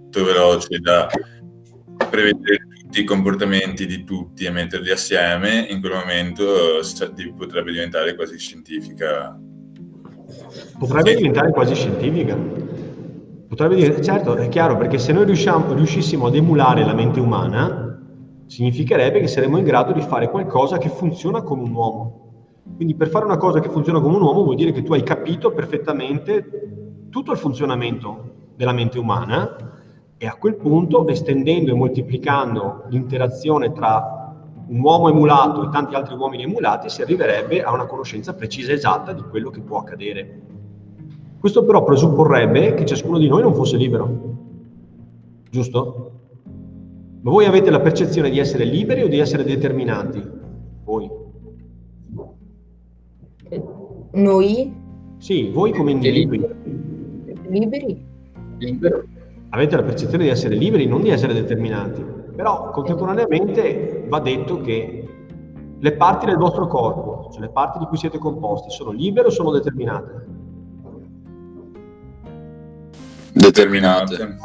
tanto 0.09 0.23
veloce 0.23 0.79
da 0.79 1.07
prevedere 2.09 2.67
tutti 2.81 3.01
i 3.01 3.03
comportamenti 3.03 3.85
di 3.85 4.03
tutti 4.03 4.45
e 4.45 4.49
metterli 4.49 4.89
assieme, 4.89 5.67
in 5.69 5.79
quel 5.79 5.93
momento 5.93 6.45
potrebbe 7.37 7.71
diventare 7.71 8.15
quasi 8.15 8.37
scientifica. 8.39 9.39
Potrebbe 10.77 11.15
diventare 11.15 11.51
quasi 11.51 11.75
scientifica. 11.75 12.35
Potrebbe 13.47 13.75
dire, 13.75 14.01
certo, 14.01 14.35
è 14.35 14.49
chiaro, 14.49 14.77
perché 14.77 14.97
se 14.97 15.13
noi 15.13 15.25
riusciamo, 15.25 15.73
riuscissimo 15.73 16.27
ad 16.27 16.35
emulare 16.35 16.83
la 16.83 16.93
mente 16.93 17.19
umana, 17.19 17.99
significherebbe 18.47 19.19
che 19.19 19.27
saremmo 19.27 19.57
in 19.57 19.63
grado 19.63 19.91
di 19.91 20.01
fare 20.01 20.29
qualcosa 20.29 20.77
che 20.77 20.89
funziona 20.89 21.41
come 21.41 21.63
un 21.63 21.73
uomo. 21.73 22.27
Quindi 22.75 22.95
per 22.95 23.09
fare 23.09 23.25
una 23.25 23.37
cosa 23.37 23.59
che 23.59 23.69
funziona 23.69 23.99
come 23.99 24.15
un 24.15 24.21
uomo 24.21 24.43
vuol 24.43 24.55
dire 24.55 24.71
che 24.71 24.83
tu 24.83 24.93
hai 24.93 25.03
capito 25.03 25.51
perfettamente 25.51 27.07
tutto 27.09 27.31
il 27.31 27.37
funzionamento 27.37 28.51
della 28.55 28.71
mente 28.71 28.99
umana 28.99 29.55
e 30.21 30.27
a 30.27 30.35
quel 30.35 30.55
punto, 30.55 31.07
estendendo 31.07 31.71
e 31.71 31.75
moltiplicando 31.75 32.83
l'interazione 32.89 33.71
tra 33.71 34.35
un 34.67 34.81
uomo 34.81 35.07
emulato 35.07 35.63
e 35.63 35.69
tanti 35.71 35.95
altri 35.95 36.13
uomini 36.15 36.43
emulati, 36.43 36.89
si 36.89 37.01
arriverebbe 37.01 37.63
a 37.63 37.71
una 37.71 37.85
conoscenza 37.85 38.33
precisa 38.33 38.71
e 38.71 38.75
esatta 38.75 39.13
di 39.13 39.21
quello 39.21 39.49
che 39.49 39.61
può 39.61 39.77
accadere. 39.77 40.41
Questo 41.39 41.63
però 41.63 41.85
presupporrebbe 41.85 42.73
che 42.73 42.85
ciascuno 42.85 43.17
di 43.17 43.29
noi 43.29 43.43
non 43.43 43.53
fosse 43.53 43.77
libero, 43.77 44.35
giusto? 45.49 46.11
Ma 47.21 47.31
voi 47.31 47.45
avete 47.45 47.69
la 47.69 47.79
percezione 47.79 48.29
di 48.29 48.39
essere 48.39 48.65
liberi 48.65 49.03
o 49.03 49.07
di 49.07 49.19
essere 49.19 49.45
determinati? 49.45 50.21
Voi? 50.83 51.09
Noi? 54.11 54.73
Sì, 55.17 55.49
voi 55.49 55.71
come 55.71 55.91
individui. 55.91 56.45
Liberi? 57.47 58.05
Libero. 58.57 59.03
Avete 59.49 59.75
la 59.75 59.83
percezione 59.83 60.25
di 60.25 60.29
essere 60.29 60.55
liberi, 60.55 60.85
non 60.85 61.01
di 61.01 61.09
essere 61.09 61.33
determinati. 61.33 62.05
Però 62.35 62.69
contemporaneamente 62.69 64.05
va 64.07 64.19
detto 64.19 64.61
che 64.61 65.07
le 65.77 65.91
parti 65.93 66.25
del 66.25 66.37
vostro 66.37 66.67
corpo, 66.67 67.29
cioè 67.31 67.41
le 67.41 67.49
parti 67.49 67.79
di 67.79 67.85
cui 67.85 67.97
siete 67.97 68.17
composti, 68.17 68.69
sono 68.69 68.91
libere 68.91 69.27
o 69.27 69.31
sono 69.31 69.51
determinate? 69.51 70.27
Determinate. 73.33 74.37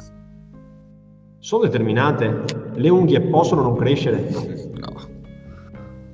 Sono 1.39 1.65
determinate. 1.65 2.45
Le 2.75 2.89
unghie 2.89 3.21
possono 3.21 3.63
non 3.63 3.77
crescere? 3.77 4.31
No. 4.31 4.97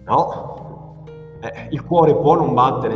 No. 0.05 1.05
Eh, 1.41 1.69
il 1.71 1.85
cuore 1.85 2.15
può 2.17 2.35
non 2.35 2.53
battere? 2.55 2.95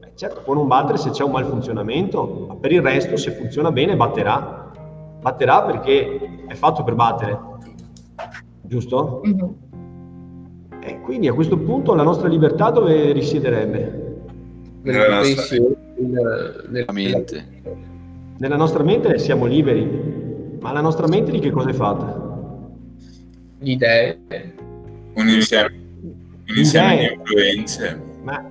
Eh, 0.00 0.12
certo, 0.14 0.40
può 0.42 0.54
non 0.54 0.66
battere 0.66 0.98
se 0.98 1.10
c'è 1.10 1.22
un 1.22 1.30
malfunzionamento, 1.30 2.46
ma 2.48 2.56
per 2.56 2.72
il 2.72 2.82
resto, 2.82 3.16
se 3.16 3.30
funziona 3.30 3.70
bene, 3.70 3.96
batterà. 3.96 4.63
Batterà 5.24 5.62
perché 5.62 6.44
è 6.46 6.52
fatto 6.52 6.84
per 6.84 6.94
battere. 6.94 7.40
Giusto? 8.60 9.22
Mm-hmm. 9.26 9.48
E 10.80 11.00
quindi 11.00 11.28
a 11.28 11.32
questo 11.32 11.56
punto 11.56 11.94
la 11.94 12.02
nostra 12.02 12.28
libertà 12.28 12.68
dove 12.68 13.10
risiederebbe? 13.12 14.16
Nella 14.82 15.20
nostra, 15.20 15.56
nella 16.68 16.92
mente. 16.92 17.46
Nella 18.36 18.56
nostra 18.56 18.82
mente 18.82 19.16
siamo 19.18 19.46
liberi, 19.46 20.58
ma 20.60 20.72
la 20.72 20.82
nostra 20.82 21.06
mente 21.06 21.30
di 21.30 21.38
che 21.38 21.50
cosa 21.50 21.70
è 21.70 21.72
fatta? 21.72 22.20
Di 23.60 23.72
idee. 23.72 24.18
Un 25.14 25.26
insieme, 25.26 25.74
un 26.02 26.54
insieme 26.54 26.98
di 26.98 27.14
influenze. 27.14 27.98
Ma 28.22 28.44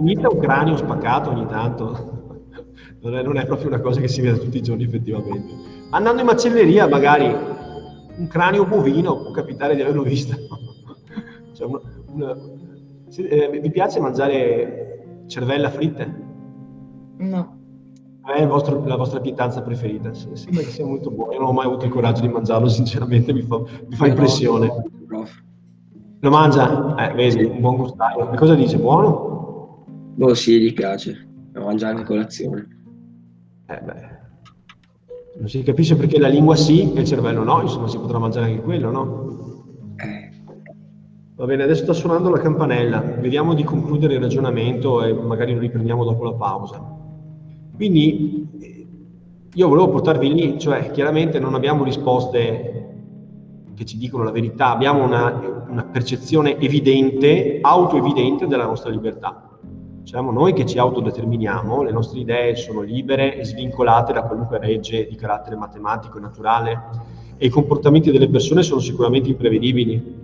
inizia 0.00 0.28
un 0.28 0.40
cranio 0.40 0.76
spaccato 0.76 1.30
ogni 1.30 1.46
tanto. 1.46 2.14
Non 2.98 3.16
è, 3.16 3.22
non 3.22 3.36
è, 3.36 3.46
proprio 3.46 3.68
una 3.68 3.78
cosa 3.78 4.00
che 4.00 4.08
si 4.08 4.20
vede 4.20 4.40
tutti 4.40 4.56
i 4.56 4.62
giorni 4.62 4.82
effettivamente. 4.82 5.75
Andando 5.90 6.20
in 6.20 6.26
macelleria 6.26 6.88
magari 6.88 7.26
un 8.16 8.26
cranio 8.28 8.66
bovino 8.66 9.22
può 9.22 9.30
capitare 9.30 9.74
di 9.74 9.82
averlo 9.82 10.02
visto. 10.02 10.34
cioè 11.52 11.66
una, 11.66 11.80
una, 12.12 12.36
se, 13.08 13.22
eh, 13.22 13.60
vi 13.60 13.70
piace 13.70 14.00
mangiare 14.00 15.24
cervella 15.26 15.70
fritte? 15.70 16.24
No 17.18 17.56
è 18.34 18.46
vostro, 18.46 18.84
la 18.84 18.96
vostra 18.96 19.20
pietanza 19.20 19.62
preferita? 19.62 20.12
Sembra 20.12 20.62
che 20.62 20.70
sia 20.70 20.84
molto 20.84 21.10
buono. 21.10 21.32
Io 21.32 21.38
non 21.38 21.48
ho 21.48 21.52
mai 21.52 21.66
avuto 21.66 21.84
il 21.84 21.90
coraggio 21.90 22.22
di 22.22 22.28
mangiarlo, 22.28 22.66
sinceramente 22.68 23.32
mi 23.32 23.42
fa, 23.42 23.58
mi 23.58 23.94
fa 23.94 24.06
impressione. 24.06 24.70
Lo 26.20 26.30
mangia? 26.30 26.94
Eh, 26.96 27.14
vedi, 27.14 27.44
un 27.44 27.60
buon 27.60 27.76
gustaio. 27.76 28.32
E 28.32 28.36
cosa 28.36 28.54
dice? 28.54 28.78
Buono? 28.78 29.84
Boh, 30.14 30.34
sì, 30.34 30.60
gli 30.60 30.72
piace. 30.72 31.28
Lo 31.52 31.64
mangia 31.64 31.88
anche 31.88 32.04
colazione. 32.04 32.66
Eh 33.66 33.80
beh. 33.80 34.15
Non 35.38 35.48
si 35.48 35.62
capisce 35.62 35.96
perché 35.96 36.18
la 36.18 36.28
lingua 36.28 36.56
sì 36.56 36.92
e 36.94 37.00
il 37.00 37.06
cervello 37.06 37.44
no, 37.44 37.60
insomma 37.60 37.88
si 37.88 37.98
potrà 37.98 38.18
mangiare 38.18 38.46
anche 38.46 38.62
quello, 38.62 38.90
no? 38.90 39.64
Eh. 39.96 40.30
Va 41.34 41.44
bene, 41.44 41.62
adesso 41.62 41.82
sta 41.82 41.92
suonando 41.92 42.30
la 42.30 42.38
campanella. 42.38 43.00
Vediamo 43.00 43.52
di 43.52 43.62
concludere 43.62 44.14
il 44.14 44.20
ragionamento 44.20 45.02
e 45.04 45.12
magari 45.12 45.52
lo 45.52 45.60
riprendiamo 45.60 46.04
dopo 46.04 46.24
la 46.24 46.32
pausa. 46.32 46.82
Quindi 47.74 48.48
io 49.52 49.68
volevo 49.68 49.90
portarvi 49.90 50.32
lì, 50.32 50.58
cioè 50.58 50.90
chiaramente 50.90 51.38
non 51.38 51.54
abbiamo 51.54 51.84
risposte 51.84 52.76
che 53.74 53.84
ci 53.84 53.98
dicono 53.98 54.24
la 54.24 54.30
verità, 54.30 54.70
abbiamo 54.70 55.04
una, 55.04 55.64
una 55.68 55.84
percezione 55.84 56.58
evidente, 56.58 57.58
autoevidente 57.60 58.46
della 58.46 58.64
nostra 58.64 58.90
libertà. 58.90 59.45
Siamo 60.06 60.30
noi 60.30 60.52
che 60.52 60.64
ci 60.64 60.78
autodeterminiamo, 60.78 61.82
le 61.82 61.90
nostre 61.90 62.20
idee 62.20 62.54
sono 62.54 62.82
libere 62.82 63.36
e 63.36 63.44
svincolate 63.44 64.12
da 64.12 64.22
qualunque 64.22 64.60
legge 64.60 65.08
di 65.08 65.16
carattere 65.16 65.56
matematico 65.56 66.18
e 66.18 66.20
naturale 66.20 66.80
e 67.36 67.46
i 67.46 67.48
comportamenti 67.48 68.12
delle 68.12 68.28
persone 68.28 68.62
sono 68.62 68.78
sicuramente 68.78 69.30
imprevedibili. 69.30 70.14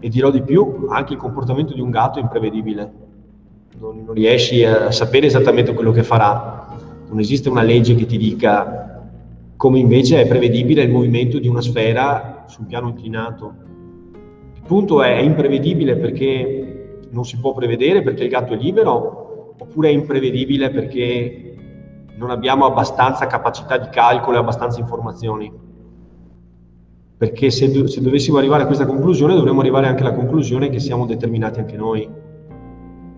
E 0.00 0.08
dirò 0.08 0.30
di 0.30 0.40
più, 0.40 0.86
anche 0.88 1.12
il 1.12 1.18
comportamento 1.18 1.74
di 1.74 1.82
un 1.82 1.90
gatto 1.90 2.18
è 2.18 2.22
imprevedibile. 2.22 2.90
Non, 3.78 4.02
non 4.02 4.14
riesci 4.14 4.64
a 4.64 4.90
sapere 4.90 5.26
esattamente 5.26 5.74
quello 5.74 5.92
che 5.92 6.04
farà 6.04 6.66
non 7.10 7.18
esiste 7.18 7.50
una 7.50 7.62
legge 7.62 7.94
che 7.94 8.06
ti 8.06 8.16
dica 8.16 9.02
come 9.56 9.78
invece 9.78 10.22
è 10.22 10.26
prevedibile 10.26 10.84
il 10.84 10.90
movimento 10.90 11.38
di 11.38 11.48
una 11.48 11.60
sfera 11.60 12.44
su 12.46 12.62
un 12.62 12.66
piano 12.66 12.88
inclinato. 12.88 13.54
Il 14.54 14.62
punto 14.66 15.02
è, 15.02 15.16
è 15.16 15.20
imprevedibile 15.20 15.96
perché 15.96 16.67
non 17.10 17.24
si 17.24 17.38
può 17.38 17.52
prevedere 17.54 18.02
perché 18.02 18.24
il 18.24 18.30
gatto 18.30 18.54
è 18.54 18.56
libero 18.56 19.54
oppure 19.58 19.88
è 19.88 19.92
imprevedibile 19.92 20.70
perché 20.70 21.54
non 22.16 22.30
abbiamo 22.30 22.66
abbastanza 22.66 23.26
capacità 23.26 23.78
di 23.78 23.88
calcolo 23.90 24.36
e 24.36 24.40
abbastanza 24.40 24.80
informazioni. 24.80 25.52
Perché 27.16 27.50
se, 27.50 27.86
se 27.88 28.00
dovessimo 28.00 28.38
arrivare 28.38 28.62
a 28.64 28.66
questa 28.66 28.86
conclusione 28.86 29.34
dovremmo 29.34 29.60
arrivare 29.60 29.86
anche 29.86 30.02
alla 30.02 30.14
conclusione 30.14 30.68
che 30.68 30.78
siamo 30.78 31.06
determinati 31.06 31.60
anche 31.60 31.76
noi. 31.76 32.08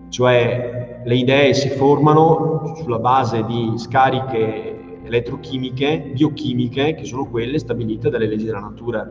Cioè 0.08 1.02
le 1.04 1.14
idee 1.14 1.54
si 1.54 1.68
formano 1.70 2.74
sulla 2.76 2.98
base 2.98 3.44
di 3.44 3.72
scariche 3.76 5.00
elettrochimiche, 5.04 6.12
biochimiche, 6.14 6.94
che 6.94 7.04
sono 7.04 7.28
quelle 7.28 7.58
stabilite 7.58 8.10
dalle 8.10 8.26
leggi 8.26 8.44
della 8.44 8.60
natura. 8.60 9.10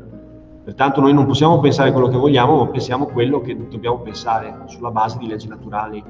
Pertanto 0.69 1.01
noi 1.01 1.13
non 1.13 1.25
possiamo 1.25 1.59
pensare 1.59 1.91
quello 1.91 2.09
che 2.09 2.17
vogliamo, 2.17 2.57
ma 2.57 2.67
pensiamo 2.67 3.07
quello 3.07 3.41
che 3.41 3.57
dobbiamo 3.57 4.01
pensare 4.01 4.65
sulla 4.67 4.91
base 4.91 5.17
di 5.17 5.25
leggi 5.25 5.47
naturali. 5.47 6.03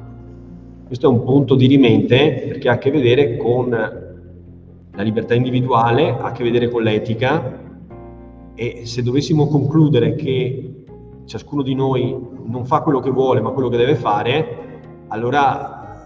Questo 0.85 1.05
è 1.05 1.09
un 1.09 1.23
punto 1.23 1.55
di 1.55 1.65
rimente 1.65 2.43
perché 2.45 2.67
ha 2.67 2.73
a 2.73 2.77
che 2.77 2.91
vedere 2.91 3.37
con 3.37 3.69
la 3.69 5.01
libertà 5.01 5.33
individuale, 5.33 6.09
ha 6.09 6.25
a 6.25 6.31
che 6.33 6.43
vedere 6.43 6.67
con 6.67 6.83
l'etica 6.83 7.57
e 8.53 8.81
se 8.83 9.01
dovessimo 9.01 9.47
concludere 9.47 10.15
che 10.15 10.83
ciascuno 11.23 11.61
di 11.61 11.73
noi 11.73 12.19
non 12.43 12.65
fa 12.65 12.81
quello 12.81 12.99
che 12.99 13.11
vuole 13.11 13.39
ma 13.39 13.51
quello 13.51 13.69
che 13.69 13.77
deve 13.77 13.95
fare, 13.95 14.81
allora 15.07 16.03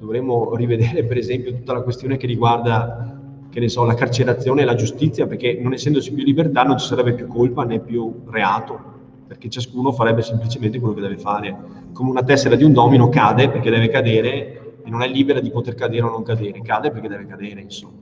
dovremmo 0.00 0.52
rivedere 0.56 1.04
per 1.04 1.16
esempio 1.16 1.52
tutta 1.52 1.74
la 1.74 1.82
questione 1.82 2.16
che 2.16 2.26
riguarda 2.26 3.17
che 3.58 3.64
ne 3.64 3.68
so, 3.68 3.84
la 3.84 3.94
carcerazione 3.94 4.62
e 4.62 4.64
la 4.64 4.74
giustizia, 4.74 5.26
perché 5.26 5.58
non 5.60 5.72
essendoci 5.72 6.12
più 6.12 6.22
libertà 6.24 6.62
non 6.62 6.78
ci 6.78 6.86
sarebbe 6.86 7.12
più 7.12 7.26
colpa 7.26 7.64
né 7.64 7.80
più 7.80 8.22
reato, 8.30 8.78
perché 9.26 9.48
ciascuno 9.48 9.92
farebbe 9.92 10.22
semplicemente 10.22 10.78
quello 10.78 10.94
che 10.94 11.00
deve 11.00 11.18
fare. 11.18 11.56
Come 11.92 12.10
una 12.10 12.22
tessera 12.22 12.54
di 12.54 12.64
un 12.64 12.72
domino 12.72 13.08
cade 13.08 13.50
perché 13.50 13.70
deve 13.70 13.88
cadere 13.88 14.80
e 14.84 14.90
non 14.90 15.02
è 15.02 15.08
libera 15.08 15.40
di 15.40 15.50
poter 15.50 15.74
cadere 15.74 16.04
o 16.04 16.10
non 16.10 16.22
cadere, 16.22 16.62
cade 16.62 16.90
perché 16.90 17.08
deve 17.08 17.26
cadere, 17.26 17.60
insomma. 17.60 17.96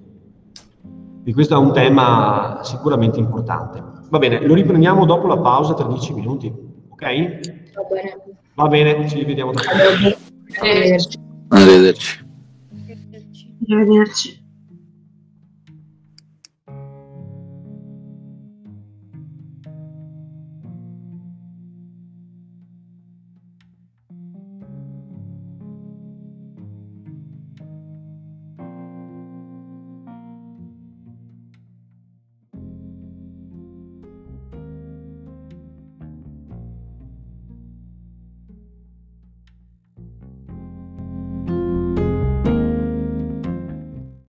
E 1.24 1.32
questo 1.32 1.54
è 1.54 1.58
un 1.58 1.72
tema 1.72 2.60
sicuramente 2.62 3.18
importante. 3.18 3.82
Va 4.10 4.18
bene, 4.18 4.46
lo 4.46 4.54
riprendiamo 4.54 5.06
dopo 5.06 5.26
la 5.26 5.38
pausa 5.38 5.74
tra 5.74 5.88
dieci 5.88 6.12
minuti, 6.12 6.52
ok? 6.88 7.02
Va 7.74 7.82
bene. 7.90 8.16
Va 8.54 8.68
bene, 8.68 9.08
ci 9.08 9.18
rivediamo 9.18 9.52
dopo. 9.52 9.66
Arrivederci. 10.60 11.18
Arrivederci. 11.48 12.24
Arrivederci. 13.68 14.44